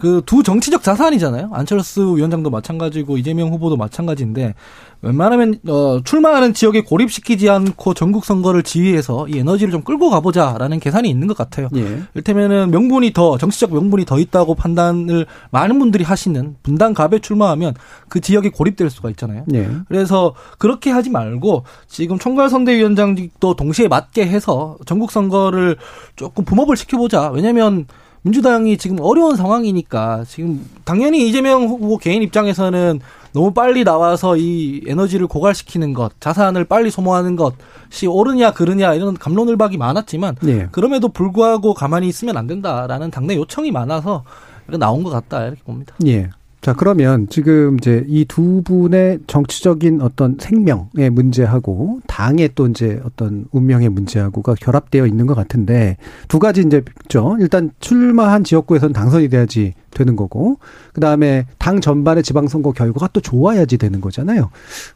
[0.04, 1.52] 그 두 정치적 자산이잖아요.
[1.54, 4.54] 안철수 위원장도 마찬가지고 이재명 후보도 마찬가지인데
[5.02, 11.10] 웬만하면 어 출마하는 지역에 고립시키지 않고 전국 선거를 지휘해서 이 에너지를 좀 끌고 가보자라는 계산이
[11.10, 11.70] 있는 것 같아요.
[11.78, 12.02] 예.
[12.16, 17.74] 이를테면은 명분이 더 정치적 명분이 더 있다고 판단을 많은 분들이 하시는 분당 갑에 출마하면
[18.10, 19.46] 그 지역에 고립될 수가 있잖아요.
[19.54, 19.70] 예.
[19.88, 25.78] 그래서 그렇게 하지 말고 지금 총괄 선대위원장직도 동시에 맞게 해서 전국 선거를
[26.18, 27.30] 조금 붐업을 시켜보자.
[27.30, 27.86] 왜냐하면
[28.24, 33.00] 민주당이 지금 어려운 상황이니까 지금 당연히 이재명 후보 개인 입장에서는
[33.34, 39.78] 너무 빨리 나와서 이 에너지를 고갈시키는 것, 자산을 빨리 소모하는 것이 옳으냐 그르냐 이런 감론을박이
[39.78, 40.68] 많았지만 예.
[40.72, 44.24] 그럼에도 불구하고 가만히 있으면 안 된다라는 당내 요청이 많아서
[44.68, 45.96] 나온 것 같다 이렇게 봅니다.
[46.06, 46.30] 예.
[46.64, 53.46] 자, 그러면 지금 이제 이 두 분의 정치적인 어떤 생명의 문제하고 당의 또 이제 어떤
[53.52, 55.98] 운명의 문제하고가 결합되어 있는 것 같은데
[56.30, 57.36] 두 가지 이제 있죠.
[57.42, 60.58] 일단 출마한 지역구에서는 당선이 돼야지 되는 거고
[60.94, 64.50] 그다음에 당 전반의 지방선거 결과가 또 좋아야지 되는 거잖아요.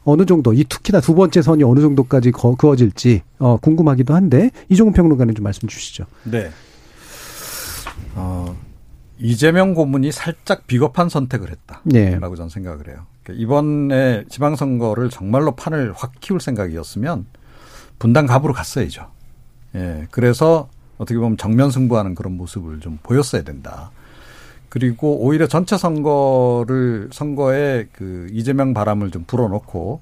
[0.04, 4.94] 어느 정도 이 특히나 두 번째 선이 어느 정도까지 거, 그어질지 어, 궁금하기도 한데 이종훈
[4.94, 6.06] 평론가님 좀 말씀 주시죠.
[6.24, 6.48] 네.
[8.14, 8.56] 어,
[9.20, 11.48] 이재명 고문이 살짝 비겁한 선택을
[11.94, 12.06] 예.
[12.06, 13.06] 했다라고 저는 생각을 해요.
[13.22, 17.26] 그러니까 이번에 지방선거를 정말로 판을 확 키울 생각이었으면
[17.98, 19.10] 분당 갑으로 갔어야죠.
[19.74, 20.06] 예.
[20.10, 23.90] 그래서 어떻게 보면 정면 승부하는 그런 모습을 좀 보였어야 된다.
[24.68, 30.00] 그리고 오히려 전체 선거를 선거에 그 이재명 바람을 좀 불어넣고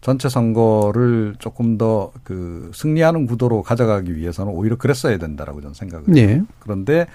[0.00, 6.16] 전체 선거를 조금 더 그 승리하는 구도로 가져가기 위해서는 오히려 그랬어야 된다라고 저는 생각을 해요.
[6.16, 6.42] 예.
[6.58, 7.06] 그런데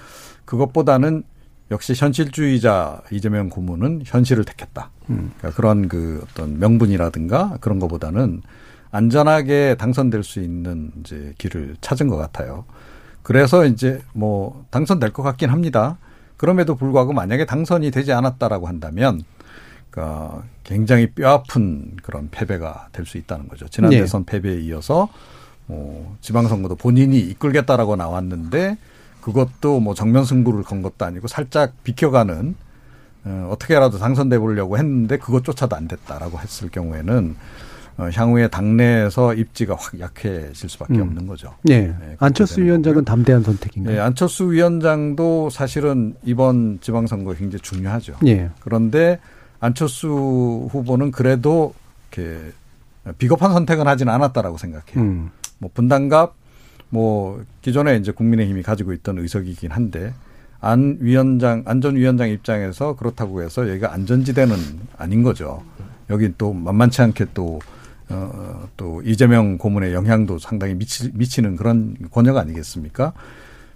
[0.45, 1.23] 그것보다는
[1.71, 4.89] 역시 현실주의자 이재명 고문은 현실을 택했다.
[5.09, 5.31] 음.
[5.37, 8.41] 그러니까 그런 그 어떤 명분이라든가 그런 것보다는
[8.91, 12.65] 안전하게 당선될 수 있는 이제 길을 찾은 것 같아요.
[13.21, 15.97] 그래서 이제 뭐 당선될 것 같긴 합니다.
[16.37, 19.23] 그럼에도 불구하고 만약에 당선이 되지 않았다라고 한다면
[19.89, 23.67] 그러니까 굉장히 뼈아픈 그런 패배가 될 수 있다는 거죠.
[23.67, 23.99] 지난 네.
[23.99, 25.09] 대선 패배에 이어서
[25.65, 28.77] 뭐 지방선거도 본인이 이끌겠다라고 나왔는데
[29.27, 32.55] 그것도 뭐 정면 승부를 건 것도 아니고 살짝 비켜가는
[33.25, 37.35] 어, 어떻게라도 당선돼 보려고 했는데 그것조차도 안 됐다라고 했을 경우에는
[37.97, 41.01] 어, 향후에 당내에서 입지가 확 약해질 수밖에 음.
[41.01, 41.53] 없는 거죠.
[41.67, 41.87] 예.
[41.87, 43.05] 그렇게 안철수 위원장은 거고요.
[43.05, 43.95] 담대한 선택인가요?
[43.95, 48.13] 예, 안철수 위원장도 사실은 이번 지방선거 굉장히 중요하죠.
[48.27, 48.49] 예.
[48.61, 49.19] 그런데
[49.59, 51.73] 안철수 후보는 그래도
[52.13, 52.53] 이렇게
[53.17, 55.03] 비겁한 선택은 하지는 않았다라고 생각해요.
[55.03, 55.31] 음.
[55.57, 56.33] 뭐 분당갑
[56.89, 60.13] 뭐 기존에 이제 국민의힘이 가지고 있던 의석이긴 한데
[60.59, 64.55] 안 위원장 안전 위원장 입장에서 그렇다고 해서 여기가 안전지대는
[64.97, 65.63] 아닌 거죠.
[66.09, 67.59] 여기 또 만만치 않게 또
[68.09, 73.11] 어, 또 이재명 고문의 영향도 상당히 미치, 미치는 그런 권역 아니겠습니까?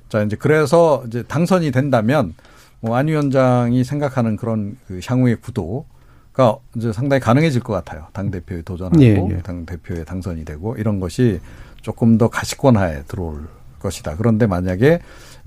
[0.07, 2.33] 자, 이제 그래서 이제 당선이 된다면
[2.79, 8.07] 뭐 안 위원장이 생각하는 그런 그 향후의 구도가 이제 상당히 가능해질 것 같아요.
[8.13, 9.41] 당 대표에 도전하고 예, 예.
[9.43, 11.39] 당 대표에 당선이 되고 이런 것이
[11.81, 13.47] 조금 더 가시권하에 들어올
[13.79, 14.15] 것이다.
[14.17, 14.99] 그런데 만약에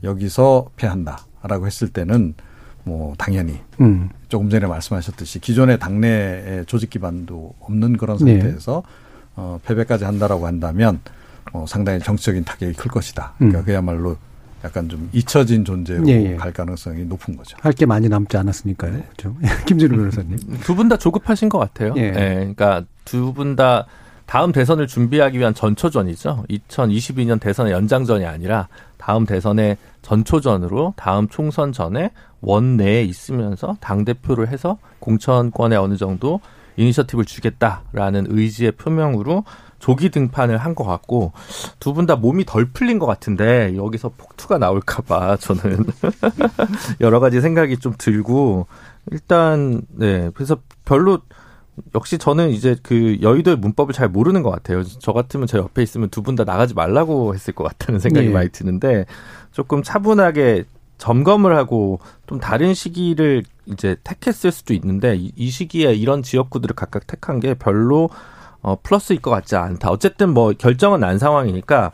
[0.03, 2.35] 여기서 패한다라고 했을 때는
[2.85, 4.11] 뭐 당연히 음.
[4.29, 8.39] 조금 전에 말씀하셨듯이 기존의 당내의 조직 기반도 없는 그런 네.
[8.41, 8.83] 상태에서
[9.37, 11.01] 어, 패배까지 한다라고 한다면
[11.53, 13.35] 어, 상당히 정치적인 타격이 클 것이다.
[13.39, 13.65] 그러니까 음.
[13.65, 14.17] 그야말로
[14.65, 16.37] 약간 좀 잊혀진 존재로 예, 예.
[16.37, 17.57] 갈 가능성이 높은 거죠.
[17.61, 18.93] 할 게 많이 남지 않았으니까요.
[18.95, 19.05] 네.
[19.17, 19.37] 그렇죠.
[19.67, 20.39] 김진우 변호사님.
[20.63, 21.93] 두 분 다 조급하신 것 같아요.
[21.97, 22.03] 예.
[22.03, 22.13] 예.
[22.13, 23.87] 그러니까 두 분 다
[24.27, 26.45] 다음 대선을 준비하기 위한 전초전이죠.
[26.51, 32.11] 2022년 대선의 연장전이 아니라 다음 대선의 전초전으로 다음 총선 전에
[32.41, 36.41] 원 내에 있으면서 당 대표를 해서 공천권에 어느 정도
[36.77, 39.45] 이니셔티브를 주겠다라는 의지의 표명으로
[39.79, 41.33] 조기 등판을 한 것 같고
[41.79, 45.85] 두 분 다 몸이 덜 풀린 것 같은데 여기서 폭투가 나올까봐 저는
[47.01, 48.67] 여러 가지 생각이 좀 들고
[49.13, 51.19] 일단 네 그래서 별로
[51.95, 54.83] 역시 저는 이제 그 여의도의 문법을 잘 모르는 것 같아요.
[54.85, 58.31] 저 같으면 제 옆에 있으면 두 분 다 나가지 말라고 했을 것 같다는 생각이 예.
[58.31, 59.07] 많이 드는데
[59.53, 60.65] 조금 차분하게
[60.99, 67.07] 점검을 하고 좀 다른 시기를 이제 택했을 수도 있는데 이, 이 시기에 이런 지역구들을 각각
[67.07, 68.09] 택한 게 별로
[68.63, 69.91] 어, 플러스일 것 같지 않다.
[69.91, 71.93] 어쨌든 뭐 결정은 난 상황이니까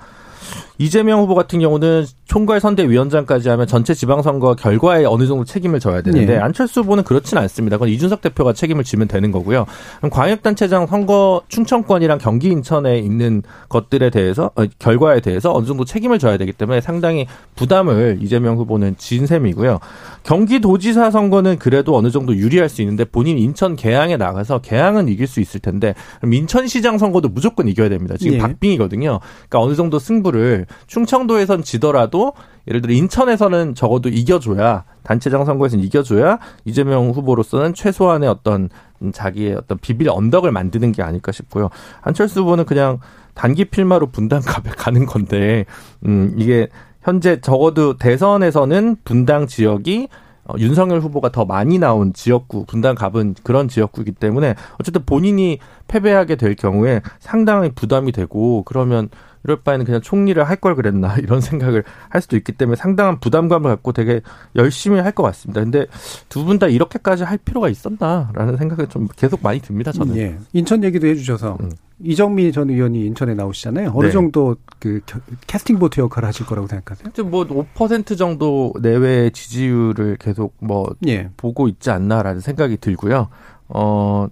[0.78, 6.34] 이재명 후보 같은 경우는 총괄 선대위원장까지 하면 전체 지방선거 결과에 어느 정도 책임을 져야 되는데
[6.34, 6.38] 네.
[6.38, 7.76] 안철수 후보는 그렇진 않습니다.
[7.76, 9.66] 그건 이준석 대표가 책임을 지면 되는 거고요.
[9.98, 16.18] 그럼 광역단체장 선거 충청권이랑 경기 인천에 있는 것들에 대해서 어, 결과에 대해서 어느 정도 책임을
[16.18, 17.26] 져야 되기 때문에 상당히
[17.56, 19.80] 부담을 이재명 후보는 진 셈이고요.
[20.22, 25.40] 경기도지사 선거는 그래도 어느 정도 유리할 수 있는데 본인 인천 계양에 나가서 계양은 이길 수
[25.40, 28.16] 있을 텐데 그럼 인천시장 선거도 무조건 이겨야 됩니다.
[28.18, 28.38] 지금 예.
[28.38, 29.20] 박빙이거든요.
[29.20, 32.32] 그러니까 어느 정도 승부 를 충청도에선 지더라도
[32.68, 38.68] 예를 들어 인천에서는 적어도 이겨줘야 단체장 선거에서는 이겨줘야 이재명 후보로서는 최소한의 어떤
[39.02, 41.70] 음, 자기의 어떤 비빌 언덕을 만드는 게 아닐까 싶고요.
[42.00, 42.98] 한철수 후보는 그냥
[43.34, 45.64] 단기 필마로 분당 갑에 가는 건데
[46.06, 46.68] 음 이게
[47.02, 50.08] 현재 적어도 대선에서는 분당 지역이
[50.44, 56.36] 어, 윤석열 후보가 더 많이 나온 지역구, 분당 갑은 그런 지역구이기 때문에 어쨌든 본인이 패배하게
[56.36, 59.08] 될 경우에 상당히 부담이 되고 그러면
[59.44, 63.70] 이럴 바에는 그냥 총리를 할 걸 그랬나 이런 생각을 할 수도 있기 때문에 상당한 부담감을
[63.70, 64.20] 갖고 되게
[64.56, 65.60] 열심히 할 것 같습니다.
[65.62, 65.86] 근데
[66.28, 69.92] 두 분 다 이렇게까지 할 필요가 있었나라는 생각이 좀 계속 많이 듭니다.
[69.92, 70.16] 저는.
[70.16, 70.38] 예.
[70.52, 71.70] 인천 얘기도 해주셔서 음.
[72.02, 73.92] 이정미 전 의원이 인천에 나오시잖아요.
[73.94, 74.12] 어느 네.
[74.12, 77.04] 정도 그 겨- 캐스팅 보트 역할을 하실 거라고 생각하세요?
[77.04, 81.30] 하여튼 뭐5% 정도 내외의 지지율을 계속 뭐 예.
[81.36, 83.28] 보고 있지 않나라는 생각이 들고요.
[83.68, 84.26] 어,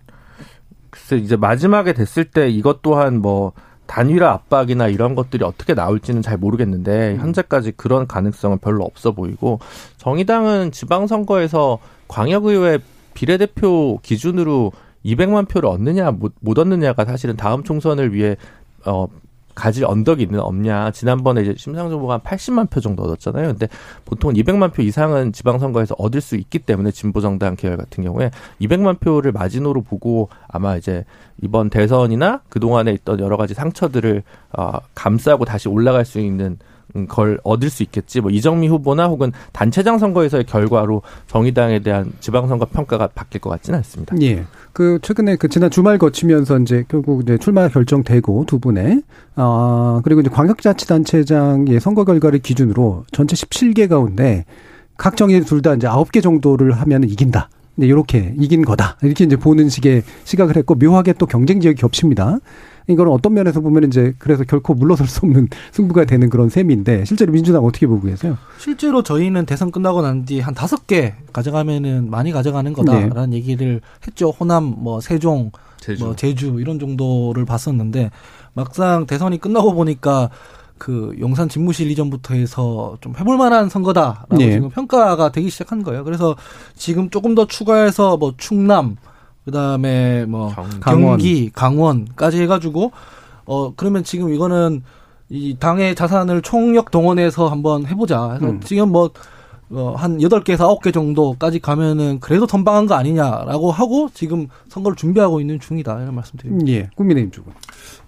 [0.91, 3.53] 글쎄 이제 마지막에 됐을 때 이것 또한 뭐
[3.89, 9.59] 단일화 압박이나 이런 것들이 어떻게 나올지는 잘 모르겠는데 현재까지 그런 가능성은 별로 없어 보이고
[9.97, 12.79] 정의당은 지방선거에서 광역의회
[13.15, 14.73] 비례대표 기준으로
[15.05, 18.37] 200만 표를 얻느냐 못, 못 얻느냐가 사실은 다음 총선을 위해
[18.85, 19.09] 어
[19.59, 20.93] 가질 언덕이 있는 없냐.
[20.93, 23.49] 지난번에 이제 심상정 후보가 한 80만 표 정도 얻었잖아요.
[23.49, 23.69] 근데
[24.05, 28.31] 보통 200만 표 이상은 지방선거에서 얻을 수 있기 때문에 진보정당 계열 같은 경우에
[28.61, 31.05] 200만 표를 마지노로 보고 아마 이제
[31.43, 34.23] 이번 대선이나 그동안에 있던 여러 가지 상처들을
[34.57, 36.59] 어, 감싸고 다시 올라갈 수 있는 음,
[37.09, 38.21] 걸 얻을 수 있겠지.
[38.21, 44.17] 뭐 이정미 후보나 혹은 단체장 선거에서의 결과로 정의당에 대한 지방선거 평가가 바뀔 것 같지는 않습니다.
[44.23, 44.45] 예.
[44.73, 49.03] 그 최근에 그 지난 주말 거치면서 이제 결국 이제 출마 결정되고 두 분의
[49.35, 54.45] 아 그리고 이제 광역자치단체장의 선거 결과를 기준으로 전체 17개 가운데
[54.97, 57.51] 각 정의 둘 다 이제 9개 정도를 하면 이긴다.
[57.77, 58.97] 네, 이렇게 이긴 거다.
[59.03, 62.39] 이렇게 이제 보는 식의 시각을 했고 묘하게 또 경쟁 지역이 겹칩니다.
[62.89, 67.33] 이거는 어떤 면에서 보면 이제 그래서 결코 물러설 수 없는 승부가 되는 그런 셈인데 실제로
[67.33, 68.37] 민주당 어떻게 보고 계세요?
[68.59, 74.31] 실제로 저희는 대선 끝나고 난 뒤 한 다섯 개 가져가면은 많이 가져가는 거다라는 얘기를 했죠.
[74.31, 76.05] 호남, 뭐 세종, 제주.
[76.05, 78.11] 뭐 제주 이런 정도를 봤었는데
[78.55, 80.31] 막상 대선이 끝나고 보니까
[80.79, 84.53] 그 용산 집무실 이전부터 해서 좀 해볼 만한 선거다라고 예.
[84.53, 86.05] 지금 평가가 되기 시작한 거예요.
[86.05, 86.37] 그래서
[86.77, 88.97] 지금 조금 더 추가해서 뭐 충남
[89.49, 90.81] 그다음에 뭐 경기.
[90.81, 92.93] 경기, 강원까지 해 가지고
[93.47, 94.83] 어 그러면 지금 이거는
[95.31, 98.33] 이 당의 자산을 총력 동원해서 한번 해보자.
[98.35, 98.61] 해서 음.
[98.61, 99.11] 지금 뭐
[99.71, 104.97] 어, 한 여덟 개에서 아홉 개 정도까지 가면은 그래도 선방한 거 아니냐라고 하고 지금 선거를
[104.97, 106.01] 준비하고 있는 중이다.
[106.01, 106.73] 이런 말씀 드립니다.
[106.73, 106.91] 예.
[106.97, 107.53] 국민의힘 쪽은.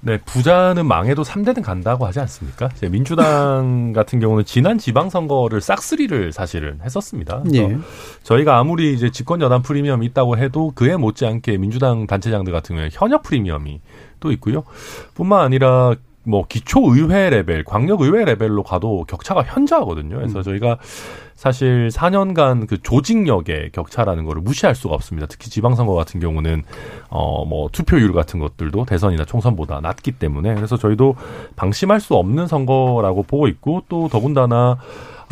[0.03, 2.71] 네, 부자는 망해도 3대는 간다고 하지 않습니까?
[2.75, 7.45] 이제 민주당 같은 경우는 지난 지방선거를 싹쓸이를 사실은 했었습니다.
[7.55, 7.77] 예.
[8.23, 13.23] 저희가 아무리 이제 집권 여당 프리미엄이 있다고 해도 그에 못지않게 민주당 단체장들 같은 경우에 현역
[13.23, 13.81] 프리미엄이
[14.21, 14.65] 또 있고요.
[15.15, 20.17] 뿐만 아니라 뭐 기초의회 레벨, 광역의회 레벨로 가도 격차가 현저하거든요.
[20.17, 20.79] 그래서 저희가
[21.35, 25.27] 사실 4년간 그 조직력의 격차라는 거를 무시할 수가 없습니다.
[25.27, 26.63] 특히 지방선거 같은 경우는
[27.09, 31.17] 어 뭐 투표율 같은 것들도 대선이나 총선보다 낮기 때문에 그래서 저희도
[31.57, 34.77] 방심할 수 없는 선거라고 보고 있고 또 더군다나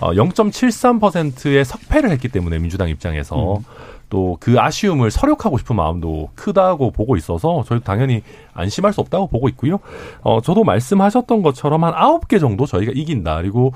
[0.00, 3.60] 어 0.73%의 석패를 했기 때문에 민주당 입장에서
[4.10, 8.22] 또 그 아쉬움을 서력하고 싶은 마음도 크다고 보고 있어서 저희도 당연히
[8.54, 9.78] 안심할 수 없다고 보고 있고요.
[10.22, 13.36] 어, 저도 말씀하셨던 것처럼 한 아홉 개 정도 저희가 이긴다.
[13.36, 13.72] 그리고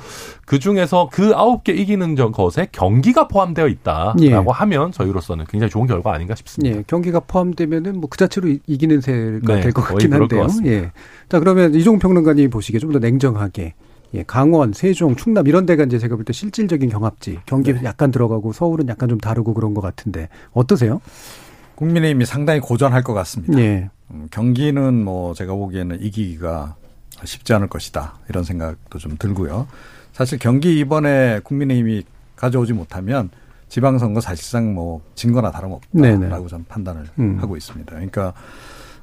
[0.46, 4.32] 그 중에서 그 아홉 개 이기는 저- 것에 경기가 포함되어 있다라고 예.
[4.34, 6.78] 하면 저희로서는 굉장히 좋은 결과 아닌가 싶습니다.
[6.78, 10.46] 예, 경기가 포함되면은 뭐 그 자체로 이- 이기는 세가 네, 될것 거의 같긴 한데요.
[10.66, 10.92] 예.
[11.28, 13.74] 자, 그러면 이종 평론가님 보시기에 좀 더 냉정하게
[14.14, 17.40] 예, 강원, 세종, 충남 이런 데가 이제 제가 볼 때 실질적인 경합지.
[17.46, 17.80] 경기 네.
[17.84, 21.00] 약간 들어가고 서울은 약간 좀 다르고 그런 것 같은데 어떠세요?
[21.76, 23.58] 국민의힘이 상당히 고전할 것 같습니다.
[23.58, 23.88] 예.
[24.10, 26.76] 음, 경기는 뭐 제가 보기에는 이기기가
[27.24, 29.66] 쉽지 않을 것이다 이런 생각도 좀 들고요.
[30.12, 32.02] 사실 경기 이번에 국민의힘이
[32.36, 33.30] 가져오지 못하면
[33.68, 36.48] 지방선거 사실상 뭐 진거나 다름없다라고.
[36.48, 37.38] 저는 판단을 음.
[37.40, 37.90] 하고 있습니다.
[37.90, 38.34] 그러니까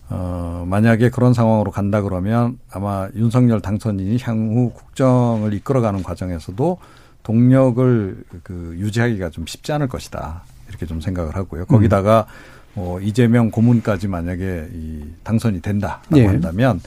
[0.10, 6.78] 어 만약에 그런 상황으로 간다 그러면 아마 윤석열 당선인이 향후 국정을 이끌어가는 과정에서도
[7.24, 11.66] 동력을 그 유지하기가 좀 쉽지 않을 것이다 이렇게 좀 생각을 하고요.
[11.66, 12.26] 거기다가
[12.74, 16.26] 뭐 이재명 고문까지 만약에 이 당선이 된다라고 예.
[16.26, 16.82] 한다면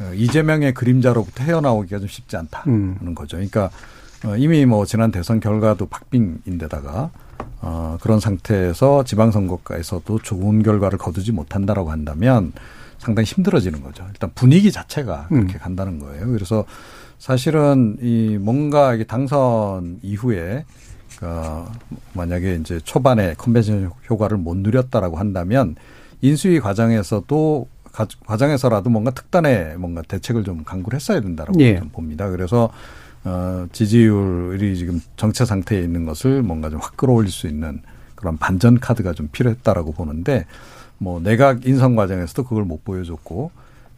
[0.00, 3.14] 어, 이재명의 그림자로부터 헤어나오기가 좀 쉽지 않다는 음.
[3.14, 3.36] 거죠.
[3.36, 3.70] 그러니까
[4.24, 7.10] 어, 이미 뭐 지난 대선 결과도 박빙인데다가
[7.62, 12.52] 어, 그런 상태에서 지방선거가에서도 좋은 결과를 거두지 못한다라고 한다면
[12.98, 14.06] 상당히 힘들어지는 거죠.
[14.10, 15.58] 일단 분위기 자체가 그렇게 음.
[15.58, 16.26] 간다는 거예요.
[16.26, 16.64] 그래서
[17.18, 20.64] 사실은 이 뭔가 이게 당선 이후에
[21.18, 21.26] 그
[22.14, 25.76] 만약에 이제 초반에 컨벤션 효과를 못 누렸다라고 한다면
[26.22, 31.78] 인수위 과정에서도 가- 과정에서라도 뭔가 특단의 뭔가 대책을 좀 강구를 했어야 된다라고 예.
[31.78, 32.30] 좀 봅니다.
[32.30, 32.70] 그래서
[33.24, 37.82] 어 지지율이 지금 정체 상태에 있는 것을 뭔가 좀 확 끌어올릴 수 있는
[38.14, 40.46] 그런 반전 카드가 좀 필요했다라고 보는데
[40.98, 43.50] 뭐 내각 인선 과정에서도 그걸 못 보여줬고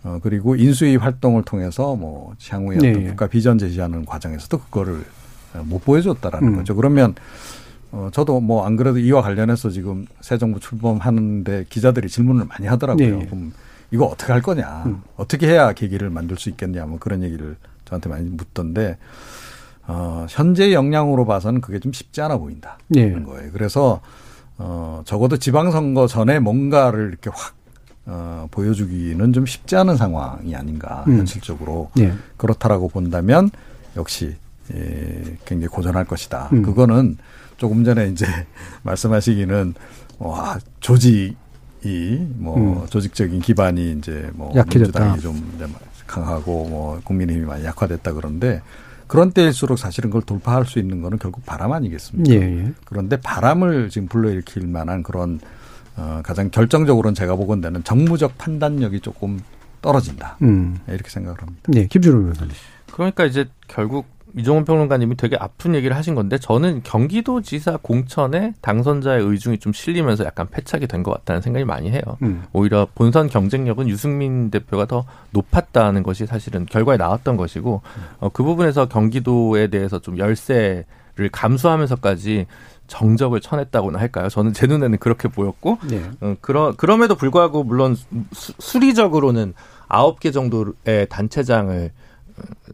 [0.05, 3.09] 어 그리고 인수위 활동을 통해서 뭐 향후에 네, 어떤 예.
[3.09, 5.05] 국가 비전 제시하는 과정에서도 그거를
[5.55, 6.57] 어, 못 보여줬다라는 음.
[6.57, 6.75] 거죠.
[6.75, 7.15] 그러면
[7.93, 13.19] 어 저도 뭐 안 그래도 이와 관련해서 지금 새 정부 출범하는데 기자들이 질문을 많이 하더라고요.
[13.19, 13.27] 네.
[13.27, 13.53] 그럼
[13.93, 14.85] 이거 어떻게 할 거냐?
[14.87, 15.03] 음.
[15.17, 16.87] 어떻게 해야 계기를 만들 수 있겠냐?
[16.87, 17.57] 뭐 그런 얘기를
[17.93, 18.97] 저한테 많이 묻던데
[19.87, 22.79] 어 현재 역량으로 봐서는 그게 좀 쉽지 않아 보인다.
[22.95, 23.07] 예.
[23.07, 23.51] 는 거예요.
[23.53, 24.01] 그래서
[24.59, 27.55] 어 적어도 지방선거 전에 뭔가를 이렇게 확
[28.05, 31.19] 어, 보여주기는 좀 쉽지 않은 상황이 아닌가 음.
[31.19, 32.13] 현실적으로 예.
[32.37, 33.51] 그렇다라고 본다면
[33.97, 34.35] 역시
[34.75, 36.49] 예, 굉장히 고전할 것이다.
[36.53, 36.63] 음.
[36.63, 37.19] 그거는
[37.59, 38.27] 조금 전에 이제
[38.83, 39.75] 말씀하시기는
[40.19, 41.37] 와 조직이
[42.37, 42.87] 뭐 음.
[42.89, 44.99] 조직적인 기반이 이제 뭐 약해졌다.
[45.15, 45.35] 민주당이 좀
[46.13, 48.61] 강하고 뭐 국민의힘이 많이 약화됐다 그런데
[49.07, 52.35] 그런 때일수록 사실은 그걸 돌파할 수 있는 거는 결국 바람 아니겠습니까?
[52.35, 52.73] 예, 예.
[52.85, 55.41] 그런데 바람을 지금 불러일으킬 만한 그런
[55.97, 59.41] 어, 가장 결정적으로는 제가 보건대는 정무적 판단력이 조금
[59.83, 60.39] 떨어진다.
[60.43, 60.79] 음.
[60.89, 61.63] 이렇게 생각을 합니다.
[61.69, 62.55] 네, 김준호 변호사님.
[62.93, 64.07] 그러니까 이제 결국
[64.37, 70.49] 이종훈 평론가님이 되게 아픈 얘기를 하신 건데 저는 경기도지사 공천에 당선자의 의중이 좀 실리면서 약간
[70.51, 72.01] 패착이 된 것 같다는 생각이 많이 해요.
[72.23, 72.45] 음.
[72.53, 77.83] 오히려 본선 경쟁력은 유승민 대표가 더 높았다는 것이 사실은 결과에 나왔던 것이고
[78.21, 80.85] 어, 그 부분에서 경기도에 대해서 좀 열세를
[81.33, 82.47] 감수하면서까지
[82.87, 84.29] 정적을 쳐냈다고나 할까요?
[84.29, 86.03] 저는 제 눈에는 그렇게 보였고 예.
[86.21, 87.95] 어, 그러, 그럼에도 불구하고 물론
[88.33, 89.55] 수, 수리적으로는
[89.89, 92.02] 아홉 개 정도의 단체장을 어,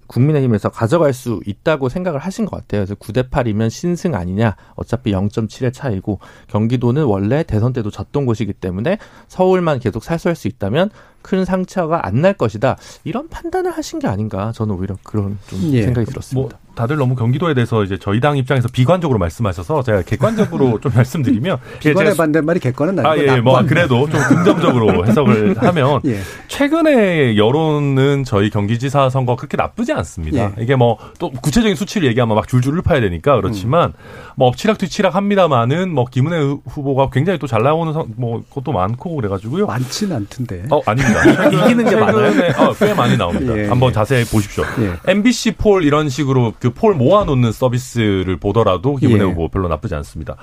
[0.06, 2.84] 국민의힘에서 가져갈 수 있다고 생각을 하신 것 같아요.
[2.84, 4.56] 그래서 9대 8이면 신승 아니냐.
[4.74, 8.98] 어차피 0.7의 차이고 경기도는 원래 대선 때도 졌던 곳이기 때문에
[9.28, 10.90] 서울만 계속 살수할 수 있다면
[11.22, 12.76] 큰 상처가 안 날 것이다.
[13.04, 14.50] 이런 판단을 하신 게 아닌가.
[14.52, 15.82] 저는 오히려 그런 좀 예.
[15.82, 16.58] 생각이 뭐 들었습니다.
[16.78, 22.12] 다들 너무 경기도에 대해서 이제 저희 당 입장에서 비관적으로 말씀하셔서 제가 객관적으로 좀 말씀드리면 비관의
[22.12, 23.60] 제가 반대말이 객관은 아, 아니고 예, 뭐.
[23.66, 26.20] 그래도 좀 긍정적으로 해석을 하면, 예.
[26.46, 30.38] 최근에 여론은 저희 경기지사 선거 그렇게 나쁘지 않습니다.
[30.56, 30.62] 예.
[30.62, 33.92] 이게 뭐, 또 구체적인 수치를 얘기하면 막 줄줄 읊어야 되니까 그렇지만,
[34.36, 38.72] 뭐, 엎치락 뒤치락 합니다만은, 뭐, 김은혜 후- 후보가 굉장히 또 잘 나오는 선, 뭐, 것도
[38.72, 39.66] 많고 그래가지고요.
[39.66, 40.64] 많지는 않던데.
[40.70, 41.24] 어, 아닙니다.
[41.48, 42.52] 이기는 게 많아요?
[42.58, 43.56] 어, 꽤 많이 나옵니다.
[43.58, 43.92] 예, 한번 예.
[43.94, 44.64] 자세히 보십시오.
[44.80, 45.10] 예.
[45.10, 49.28] MBC 폴 이런 식으로 그폴 모아놓는 서비스를 보더라도 김은혜 예.
[49.28, 50.36] 후보 별로 나쁘지 않습니다.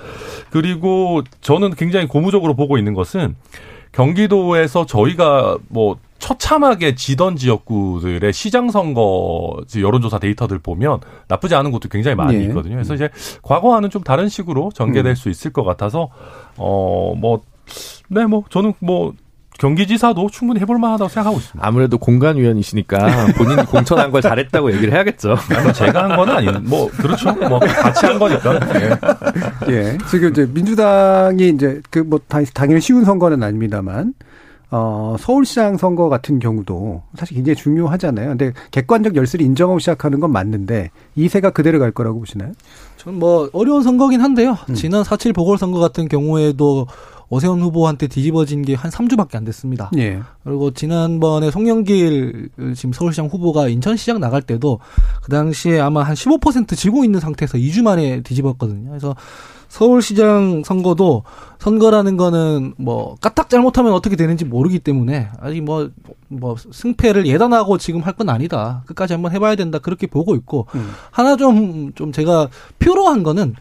[0.50, 3.36] 그리고 저는 굉장히 고무적으로 보고 있는 것은
[3.92, 12.14] 경기도에서 저희가 뭐 처참하게 지던 지역구들의 시장 선거 여론조사 데이터들 보면 나쁘지 않은 곳도 굉장히
[12.14, 12.42] 많이 예.
[12.44, 12.74] 있거든요.
[12.74, 13.10] 그래서 이제
[13.42, 15.14] 과거와는 좀 다른 식으로 전개될 음.
[15.14, 16.08] 수 있을 것 같아서
[16.56, 17.42] 어뭐
[18.08, 19.12] 네 뭐 저는 뭐
[19.58, 21.66] 경기지사도 충분히 해볼 만하다고 생각하고 있습니다.
[21.66, 22.98] 아무래도 공간위원이시니까
[23.36, 25.36] 본인이 공천한 걸 잘했다고 얘기를 해야겠죠.
[25.50, 27.32] 아니, 뭐 제가 한 건 아닌 뭐 그렇죠.
[27.34, 28.58] 뭐 같이 한 거니까.
[29.68, 29.72] 예.
[29.72, 29.98] 예.
[30.10, 32.20] 지금 이제 민주당이 이제 그 뭐
[32.54, 34.14] 당연히 쉬운 선거는 아닙니다만
[34.70, 38.28] 어, 서울시장 선거 같은 경우도 사실 굉장히 중요하잖아요.
[38.30, 42.52] 근데 객관적 열쇠를 인정하고 시작하는 건 맞는데 이세가 그대로 갈 거라고 보시나요?
[42.96, 44.56] 저는 뭐 어려운 선거긴 한데요.
[44.68, 44.74] 음.
[44.74, 46.86] 지난 4.7 보궐선거 같은 경우에도
[47.28, 49.90] 오세훈 후보한테 뒤집어진 게 한 3주밖에 안 됐습니다.
[49.96, 50.20] 예.
[50.44, 54.78] 그리고 지난번에 송영길 지금 서울시장 후보가 인천시장 나갈 때도
[55.22, 58.90] 그 당시에 아마 한 15% 지고 있는 상태에서 2주 만에 뒤집었거든요.
[58.90, 59.16] 그래서
[59.68, 61.24] 서울시장 선거도
[61.58, 65.90] 선거라는 거는 뭐 까딱 잘못하면 어떻게 되는지 모르기 때문에 아직 뭐뭐
[66.28, 68.82] 뭐 승패를 예단하고 지금 할 건 아니다.
[68.86, 69.78] 끝까지 한번 해봐야 된다.
[69.78, 70.90] 그렇게 보고 있고 음.
[71.10, 72.48] 하나 좀좀 제가
[72.78, 73.54] 표로한 거는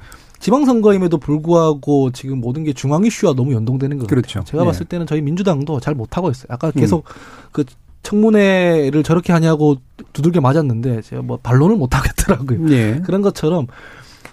[0.45, 4.39] 지방선거임에도 불구하고 지금 모든 게 중앙 이슈와 너무 연동되는 것 그렇죠.
[4.39, 4.43] 같아요.
[4.43, 4.65] 제가 예.
[4.67, 6.45] 봤을 때는 저희 민주당도 잘 못하고 있어요.
[6.49, 7.05] 아까 계속
[7.51, 7.63] 그
[8.03, 9.77] 청문회를 저렇게 하냐고
[10.13, 12.69] 두들겨 맞았는데 제가 뭐 반론을 못 하겠더라고요.
[12.69, 13.01] 예.
[13.03, 13.65] 그런 것처럼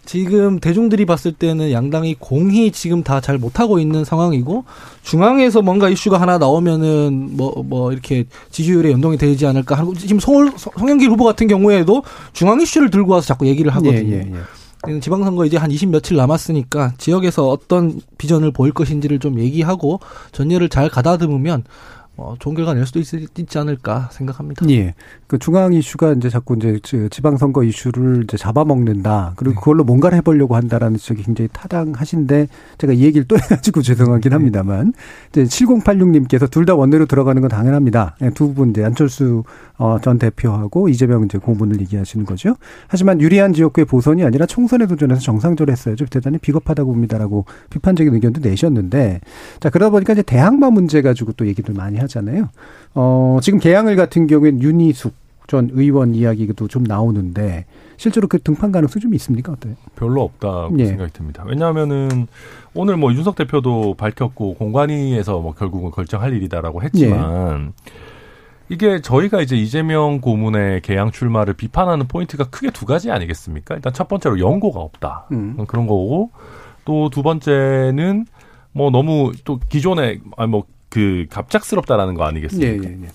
[0.05, 4.65] 지금 대중들이 봤을 때는 양당이 공히 지금 다 잘 못하고 있는 상황이고
[5.03, 11.25] 중앙에서 뭔가 이슈가 하나 나오면은 뭐뭐 이렇게 지지율에 연동이 되지 않을까 하고 지금 송영길 후보
[11.25, 12.03] 같은 경우에도
[12.35, 14.15] 중앙 이슈를 들고 와서 자꾸 얘기를 하거든요.
[14.15, 14.41] 예, 예, 예.
[15.01, 20.01] 지방선거 이제 한 20 며칠 남았으니까 지역에서 어떤 비전을 보일 것인지를 좀 얘기하고
[20.33, 21.65] 전열을 잘 가다듬으면
[22.15, 23.07] 뭐 좋은 결과 낼 수도 있,
[23.39, 24.69] 있지 않을까 생각합니다.
[24.69, 24.95] 예.
[25.27, 29.29] 그 중앙 이슈가 이제 자꾸 이제 지- 지방선거 이슈를 이제 잡아먹는다.
[29.31, 29.35] 네.
[29.37, 33.87] 그리고 그걸로 뭔가를 해보려고 한다라는 지적이 굉장히 타당하신데 제가 이 얘기를 또 해가지고 네.
[33.95, 34.93] 죄송하긴 합니다만
[35.31, 38.17] 이제 7086님께서 둘 다 원내로 들어가는 건 당연합니다.
[38.21, 39.43] 예, 두분 이제 안철수
[39.83, 42.55] 어, 전 대표하고 이재명 이제 고문을 얘기하시는 거죠.
[42.87, 46.07] 하지만 유리한 지역구의 보선이 아니라 총선에 도전해서 정상적으로 했어야죠.
[46.07, 49.21] 대단히 비겁하다고 봅니다라고 비판적인 의견도 내셨는데
[49.59, 52.49] 자 그러다 보니까 이제 대항마 문제 가지고 또 얘기들 많이 하잖아요.
[52.95, 55.15] 어 지금 개항을 같은 경우엔 윤희숙
[55.49, 57.65] 전 의원 이야기도 좀 나오는데
[57.97, 59.51] 실제로 그 등판 가능성 좀 있습니까?
[59.51, 59.75] 어때요?
[59.97, 60.87] 별로 없다고 예.
[60.87, 61.43] 생각이 듭니다.
[61.45, 62.29] 왜냐하면은
[62.73, 67.73] 오늘 뭐 윤석 대표도 밝혔고 공관위에서 뭐 결국은 결정할 일이다라고 했지만
[68.73, 73.75] 이게 저희가 이제 이재명 고문의 개항 출마를 비판하는 포인트가 크게 두 가지 아니겠습니까?
[73.75, 75.57] 일단 첫 번째로 연고가 없다 음.
[75.67, 76.31] 그런 거고
[76.85, 78.27] 또 두 번째는
[78.73, 82.89] 뭐 너무 또 기존에 아뭐 그 갑작스럽다라는 거 예, 아니겠습니까?
[82.89, 83.09] 예, 예.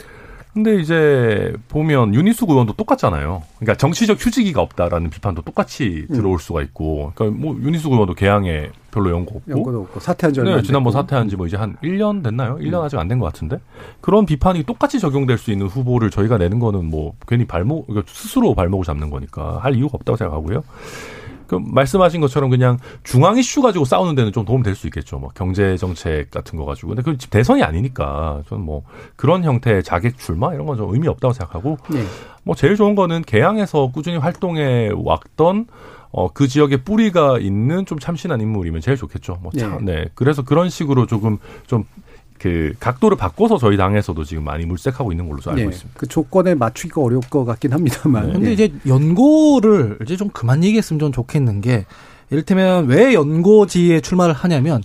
[0.58, 3.44] 근데 이제 보면 윤희숙 의원도 똑같잖아요.
[3.60, 6.16] 그러니까 정치적 휴지기가 없다라는 비판도 똑같이 음.
[6.16, 10.40] 들어올 수가 있고, 그러니까 뭐 윤희숙 의원도 개항에 별로 연고 없고, 연고도 없고 사퇴한 지
[10.40, 10.94] 얼마 네, 안 지난번.
[10.94, 12.58] 사퇴한 지 뭐 이제 한 1년 됐나요?
[12.58, 12.84] 1년 음.
[12.86, 13.60] 아직 안 된 것 같은데
[14.02, 18.56] 그런 비판이 똑같이 적용될 수 있는 후보를 저희가 내는 거는 뭐 괜히 발목 그러니까 스스로
[18.56, 20.64] 발목을 잡는 거니까 할 이유가 없다고 생각하고요.
[21.48, 25.18] 그 말씀하신 것처럼 그냥 중앙 이슈 가지고 싸우는 데는 좀 도움 될 수 있겠죠.
[25.18, 26.90] 뭐 경제 정책 같은 거 가지고.
[26.90, 28.84] 근데 그 대선이 아니니까 저는 뭐
[29.16, 32.04] 그런 형태의 자객 출마 이런 건 좀 의미 없다고 생각하고 예.
[32.44, 35.66] 뭐 제일 좋은 거는 개항에서 꾸준히 활동해 왔던
[36.12, 39.40] 어, 그 지역에 뿌리가 있는 좀 참신한 인물이면 제일 좋겠죠.
[39.42, 40.06] 뭐 참, 네.
[40.16, 41.84] 그래서 그런 식으로 조금 좀
[42.40, 45.66] 그 각도를 바꿔서 저희 당에서도 지금 많이 물색하고 있는 걸로 알고 예.
[45.66, 46.00] 있습니다.
[46.00, 48.34] 그 조건에 맞추기가 어려울 것 같긴 합니다만.
[48.34, 48.54] 근데 예.
[48.54, 51.86] 이제 연고를 이제 좀 그만 얘기했으면 좀 좋겠는 게
[52.30, 54.84] 이를테면 왜 연고지에 출마를 하냐면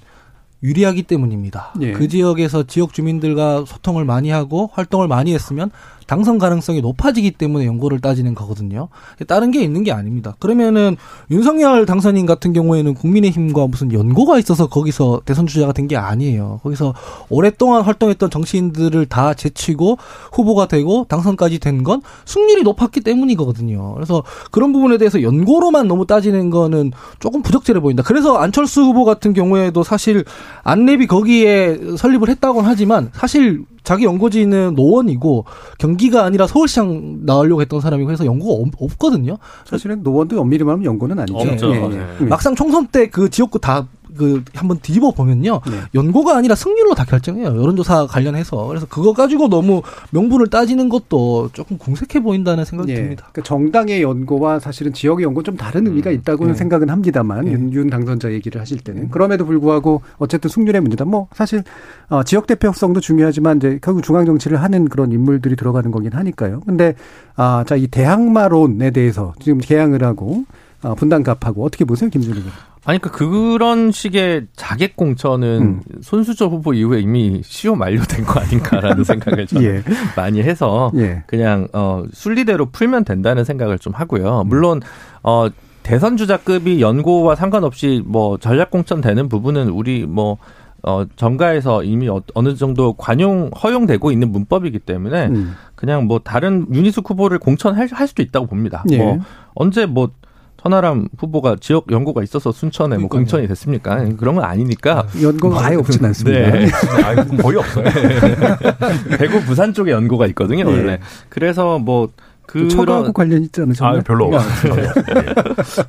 [0.62, 1.74] 유리하기 때문입니다.
[1.80, 1.92] 예.
[1.92, 5.70] 그 지역에서 지역 주민들과 소통을 많이 하고 활동을 많이 했으면
[6.12, 8.88] 당선 가능성이 높아지기 때문에 연고를 따지는 거거든요.
[9.26, 10.36] 다른 게 있는 게 아닙니다.
[10.40, 10.98] 그러면은
[11.30, 16.60] 윤석열 당선인 같은 경우에는 국민의힘과 무슨 연고가 있어서 거기서 대선 주자가 된 게 아니에요.
[16.62, 16.92] 거기서
[17.28, 19.96] 오랫동안 활동했던 정치인들을 다 제치고
[20.32, 23.94] 후보가 되고 당선까지 된 건 승률이 높았기 때문이거든요.
[23.94, 28.02] 그래서 그런 부분에 대해서 연고로만 너무 따지는 거는 조금 부적절해 보인다.
[28.02, 30.24] 그래서 안철수 후보 같은 경우에도 사실
[30.62, 35.44] 안랩이 거기에 설립을 했다고는 하지만 사실 자기 연고지는 노원이고
[35.78, 39.38] 경기가 아니라 서울시장 나오려고 했던 사람이고 해서 연고가 없- 없거든요.
[39.64, 41.36] 사실은 노원도 엄밀히 말하면 연고는 아니죠.
[41.38, 41.74] 없죠.
[41.74, 41.88] 예, 예.
[41.88, 42.06] 네.
[42.20, 42.24] 예.
[42.26, 45.80] 막상 총선 때 그 지역구 다 그 한번 뒤집어 보면요 네.
[45.94, 51.76] 연고가 아니라 승률로 다 결정해요 여론조사 관련해서 그래서 그거 가지고 너무 명분을 따지는 것도 조금
[51.76, 52.96] 궁색해 보인다는 생각이 예.
[52.96, 53.28] 듭니다.
[53.32, 56.58] 그 정당의 연고와 사실은 지역의 연고 좀 다른 의미가 있다고는 네.
[56.58, 57.52] 생각은 합니다만 네.
[57.52, 61.04] 윤, 윤 당선자 얘기를 하실 때는 그럼에도 불구하고 어쨌든 승률의 문제다.
[61.04, 61.62] 뭐 사실
[62.08, 66.60] 어, 지역 대표성도 중요하지만 이제 결국 중앙 정치를 하는 그런 인물들이 들어가는 거긴 하니까요.
[66.66, 66.94] 근데
[67.36, 70.44] 아, 자 이 대항마론에 대해서 지금 개항을 하고
[70.82, 72.52] 아, 분당갑하고 어떻게 보세요, 김준일 의원?
[72.84, 75.80] 아니, 그, 그런 식의 자객 공천은 음.
[76.00, 79.82] 손수저 후보 이후에 이미 시효 만료된 거 아닌가라는 생각을 저는 예.
[80.16, 81.22] 많이 해서 예.
[81.26, 84.44] 그냥, 어, 순리대로 풀면 된다는 생각을 좀 하고요.
[84.46, 84.80] 물론,
[85.22, 85.46] 어,
[85.84, 90.38] 대선 주자급이 연고와 상관없이 뭐 전략 공천 되는 부분은 우리 뭐,
[90.82, 95.54] 어, 정가에서 이미 어, 어느 정도 관용, 허용되고 있는 문법이기 때문에 음.
[95.76, 98.82] 그냥 뭐 다른 윤희숙 후보를 공천할 할 수도 있다고 봅니다.
[98.90, 98.98] 예.
[98.98, 99.18] 뭐
[99.54, 100.10] 언제 뭐
[100.62, 103.20] 천하람 후보가 지역 연고가 있어서 순천에 뭐 그러니까요.
[103.20, 104.04] 공천이 됐습니까?
[104.16, 106.50] 그런 건 아니니까 연고가 아예 없진 않습니다.
[106.50, 106.68] 네.
[107.04, 107.84] 아니, 거의 없어요.
[109.18, 110.64] 대구 부산 쪽에 연고가 있거든요 예.
[110.64, 111.00] 원래.
[111.28, 112.10] 그래서 뭐
[112.46, 114.00] 그 처가하고 관련 있지 않으셨나요?
[114.00, 114.74] 아, 별로 없어요.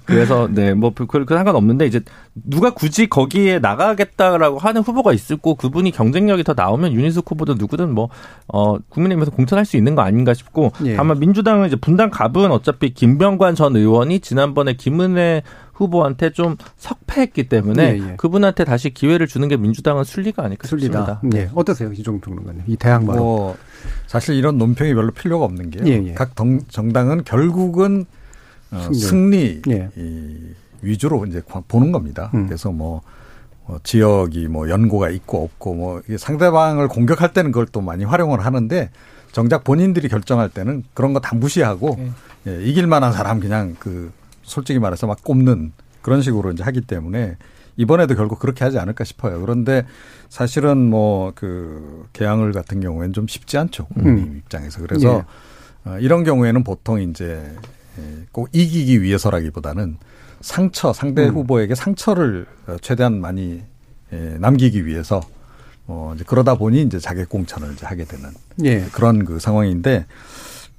[0.06, 2.01] 그래서 네, 뭐 그, 그 상관없는데 이제
[2.34, 7.93] 누가 굳이 거기에 나가겠다라고 하는 후보가 있을 고 그분이 경쟁력이 더 나오면 윤희숙 후보도 누구든
[7.93, 8.10] 뭐
[8.47, 10.95] 어, 국민의힘에서 공천할 수 있는 거 아닌가 싶고 예.
[10.95, 15.43] 다만 민주당은 이제 분당 갑은 어차피 김병관 전 의원이 지난번에 김은혜
[15.84, 18.15] 후보한테 좀 석패했기 때문에 예, 예.
[18.17, 21.19] 그분한테 다시 기회를 주는 게 민주당은 순리가 아닐까 순리다.
[21.19, 21.19] 싶습니다.
[21.23, 21.49] 네.
[21.53, 22.63] 어떠세요, 이종종 평론가님?
[22.67, 23.19] 이 대항마로.
[23.19, 23.57] 뭐
[24.07, 25.84] 사실 이런 논평이 별로 필요가 없는 게요.
[25.88, 26.13] 예, 예.
[26.13, 28.05] 각 정, 정당은 결국은
[28.71, 28.99] 어, 승리.
[28.99, 29.89] 승리 예.
[29.97, 30.38] 이
[30.81, 32.31] 위주로 이제 과- 보는 겁니다.
[32.34, 32.47] 음.
[32.47, 33.01] 그래서 뭐
[33.65, 38.89] 어, 지역이 뭐 연고가 있고 없고 뭐 상대방을 공격할 때는 그걸 또 많이 활용을 하는데
[39.31, 41.97] 정작 본인들이 결정할 때는 그런 거 다 무시하고
[42.47, 44.11] 예, 이길 만한 사람 그냥 그
[44.54, 47.38] 솔직히 말해서 막 꼽는 그런 식으로 이제 하기 때문에
[47.76, 49.41] 이번에도 결국 그렇게 하지 않을까 싶어요.
[49.41, 49.86] 그런데
[50.30, 53.86] 사실은 뭐 그 개항을 같은 경우에는 좀 쉽지 않죠.
[53.88, 54.38] 국민의힘 음.
[54.38, 54.82] 입장에서.
[54.82, 55.26] 그래서
[55.86, 57.51] 어, 이런 경우에는 보통 이제
[57.99, 59.97] 예, 꼭 이기기 위해서라기보다는
[60.41, 61.34] 상처 상대 음.
[61.36, 63.62] 후보에게 상처를 어, 최대한 많이
[64.12, 65.22] 예, 남기기 위해서
[65.86, 68.30] 어 이제 그러다 보니 이제 자객 공천을 이제 하게 되는
[68.64, 68.86] 예.
[68.93, 70.06] 그런 그 상황인데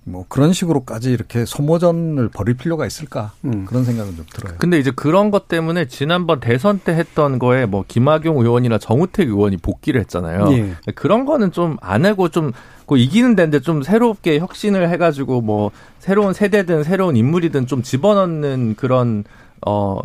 [0.07, 3.65] 뭐 그런 식으로까지 이렇게 소모전을 벌일 필요가 있을까 음.
[3.65, 4.57] 그런 생각은 좀 들어요.
[4.59, 9.57] 근데 이제 그런 것 때문에 지난번 대선 때 했던 거에 뭐 김학용 의원이나 정우택 의원이
[9.59, 10.53] 복귀를 했잖아요.
[10.53, 10.75] 예.
[10.95, 16.85] 그런 거는 좀 안 하고 좀그 이기는 데인데 좀 새롭게 혁신을 해가지고 뭐 새로운 세대든
[16.85, 19.25] 새로운 인물이든 좀 집어넣는 그런
[19.67, 19.99] 어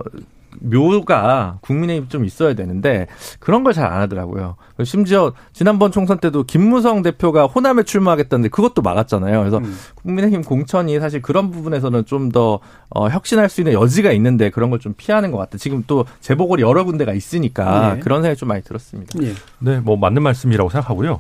[0.62, 3.08] 묘가 국민의힘 좀 있어야 되는데
[3.40, 4.56] 그런 걸 잘 안 하더라고요.
[4.84, 9.40] 심지어 지난번 총선 때도 김무성 대표가 호남에 출마하겠다는데 그것도 막았잖아요.
[9.40, 9.78] 그래서 음.
[9.96, 12.60] 국민의힘 공천이 사실 그런 부분에서는 좀더
[12.90, 15.58] 어, 혁신할 수 있는 여지가 있는데 그런 걸 좀 피하는 것 같아.
[15.58, 18.00] 지금 또 재보궐이 여러 군데가 있으니까 예.
[18.00, 19.22] 그런 생각이 좀 많이 들었습니다.
[19.22, 19.34] 예.
[19.60, 21.20] 네, 뭐 맞는 말씀이라고 생각하고요.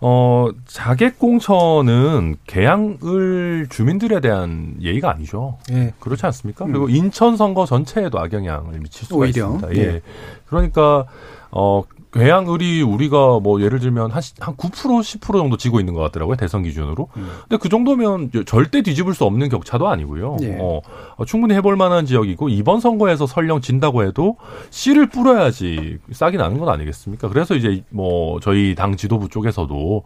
[0.00, 5.58] 어, 자객 공천은 개항을 주민들에 대한 예의가 아니죠.
[5.70, 5.92] 예.
[6.00, 6.64] 그렇지 않습니까?
[6.64, 9.20] 그리고 인천 선거 전체에도 악영향을 미칠 수가 음.
[9.22, 9.46] 오히려.
[9.54, 9.74] 있습니다.
[9.76, 9.94] 예.
[9.96, 10.00] 예.
[10.46, 11.04] 그러니까
[11.50, 11.82] 어
[12.14, 16.62] 괴양을이 우리가 뭐 예를 들면 한, 시- 한9% 10% 정도 지고 있는 것 같더라고요 대선
[16.62, 17.08] 기준으로.
[17.12, 20.36] 근데 그 정도면 절대 뒤집을 수 없는 격차도 아니고요.
[20.42, 20.56] 예.
[20.60, 20.80] 어,
[21.16, 24.36] 어, 충분히 해볼 만한 지역이고 이번 선거에서 설령 진다고 해도
[24.70, 27.28] 씨를 뿌려야지 싹이 나는 건 아니겠습니까?
[27.28, 30.02] 그래서 이제 뭐 저희 당 지도부 쪽에서도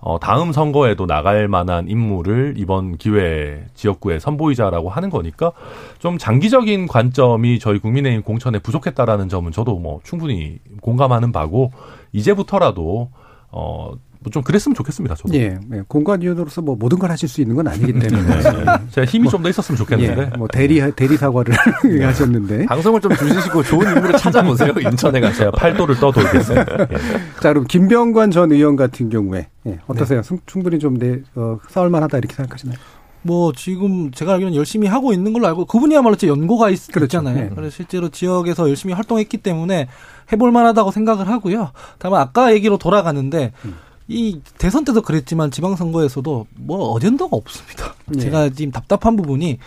[0.00, 5.52] 어, 다음 선거에도 나갈 만한 인물을 이번 기회 지역구에 선보이자라고 하는 거니까
[5.98, 11.70] 좀 장기적인 관점이 저희 국민의힘 공천에 부족했다라는 점은 저도 뭐 충분히 공감하는 바고
[12.12, 13.10] 이제부터라도
[13.50, 13.92] 어,
[14.22, 15.14] 뭐 좀 그랬으면 좋겠습니다.
[15.14, 15.34] 저도.
[15.34, 15.58] 예.
[15.72, 15.82] 예.
[15.88, 18.42] 공관위원으로서 뭐 모든 걸 하실 수 있는 건 아니기 때문에.
[18.90, 20.30] 제가 힘이 좀더 있었으면 좋겠는데.
[20.34, 20.36] 예.
[20.36, 21.54] 뭐 대리 대리 사과를
[22.06, 22.66] 하셨는데.
[22.66, 24.72] 방송을 좀 줄이시고 좋은 인물을 찾아보세요.
[24.78, 25.50] 인천에 가서.
[25.52, 26.76] 팔도를 떠돌겠습니다.
[26.92, 26.96] 예.
[27.40, 29.78] 자, 그럼 김병관 전 의원 같은 경우에 예.
[29.86, 30.22] 어떠세요?
[30.22, 32.76] 승- 충분히 좀 내, 어, 싸울만하다 이렇게 생각하시나요?
[33.22, 37.18] 뭐 지금 제가 알기로는 열심히 하고 있는 걸로 알고 그분이야말로 제 연고가 있, 그렇죠.
[37.18, 37.50] 잖아요 네.
[37.54, 39.88] 그래서 실제로 지역에서 열심히 활동했기 때문에
[40.32, 41.70] 해볼 만하다고 생각을 하고요.
[41.98, 43.74] 다만 아까 얘기로 돌아가는데 음.
[44.10, 47.94] 이 대선 때도 그랬지만 지방선거에서도 뭐 어젠더가 없습니다.
[48.16, 48.20] 예.
[48.20, 49.58] 제가 지금 답답한 부분이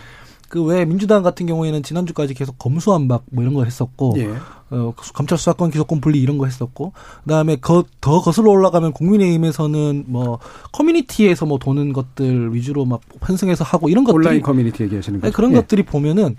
[0.48, 4.32] 그 왜 민주당 같은 경우에는 지난주까지 계속 검수완박 뭐 이런 거 했었고 예.
[4.70, 6.92] 어, 검찰 수사권 기소권 분리 이런 거 했었고
[7.24, 10.38] 그다음에 거, 더 거슬러 올라가면 국민의힘에서는 뭐
[10.72, 15.36] 커뮤니티에서 뭐 도는 것들 위주로 막 편승해서 하고 이런 것들이 온라인 커뮤니티 얘기하시는 네, 거죠?
[15.36, 15.56] 그런 예.
[15.56, 16.36] 것들이 보면은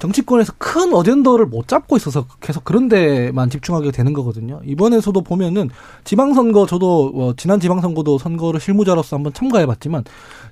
[0.00, 4.60] 정치권에서 큰 어젠더를 못 잡고 있어서 계속 그런 데만 집중하게 되는 거거든요.
[4.64, 5.70] 이번에서도 보면은
[6.04, 10.04] 지방선거 저도 어, 지난 지방선거도 선거를 실무자로서 한번 참가해봤지만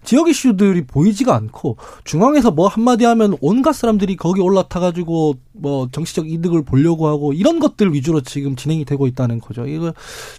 [0.04, 6.62] 지역 이슈들이 보이지가 않고 중앙에서 뭐 한마디 하면 온갖 사람들이 거기 올라타가지고 뭐 정치적 이득을
[6.62, 9.66] 보려고 하고 이런 것들 위주로 지금 진행이 되고 있다는 거죠.
[9.66, 9.92] 이거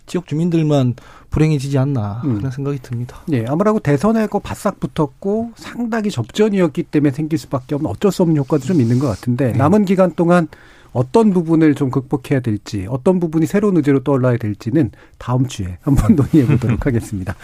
[0.05, 0.95] 지역 주민들만
[1.29, 2.37] 불행해지지 않나 음.
[2.37, 3.21] 그런 생각이 듭니다.
[3.31, 8.65] 예, 아무래도 대선에고 바싹 붙었고 상당히 접전이었기 때문에 생길 수밖에 없는 어쩔 수 없는 효과도
[8.65, 10.47] 좀 있는 것 같은데 남은 기간 동안
[10.91, 14.89] 어떤 부분을 좀 극복해야 될지 어떤 부분이 새로운 의제로 떠올라야 될지는
[15.19, 17.35] 다음 주에 한번 논의해 보도록 하겠습니다.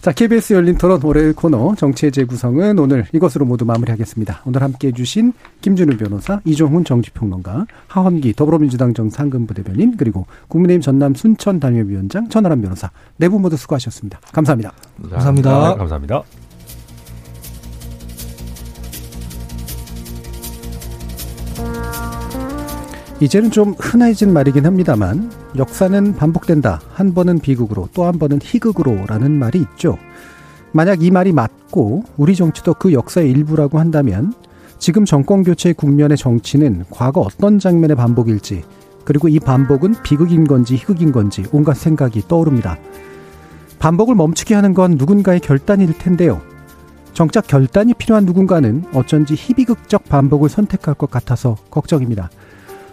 [0.00, 4.40] 자, KBS 열린 토론 월요일 코너 정치의 재구성은 오늘 이것으로 모두 마무리하겠습니다.
[4.46, 11.60] 오늘 함께해 주신 김준우 변호사, 이종훈 정치평론가, 하헌기 더불어민주당 정상근부 대변인 그리고 국민의힘 전남 순천
[11.60, 14.18] 당협위원장 천하람 변호사 네 분 모두 수고하셨습니다.
[14.32, 14.72] 감사합니다.
[15.10, 15.68] 감사합니다.
[15.72, 16.43] 네, 감사합니다.
[23.24, 26.82] 이제는 좀 흔해진 말이긴 합니다만 역사는 반복된다.
[26.92, 29.96] 한 번은 비극으로 또 한 번은 희극으로라는 말이 있죠.
[30.72, 34.34] 만약 이 말이 맞고 우리 정치도 그 역사의 일부라고 한다면
[34.78, 38.62] 지금 정권 교체 국면의 정치는 과거 어떤 장면의 반복일지
[39.06, 42.76] 그리고 이 반복은 비극인 건지 희극인 건지 온갖 생각이 떠오릅니다.
[43.78, 46.42] 반복을 멈추게 하는 건 누군가의 결단일 텐데요.
[47.14, 52.28] 정작 결단이 필요한 누군가는 어쩐지 희비극적 반복을 선택할 것 같아서 걱정입니다.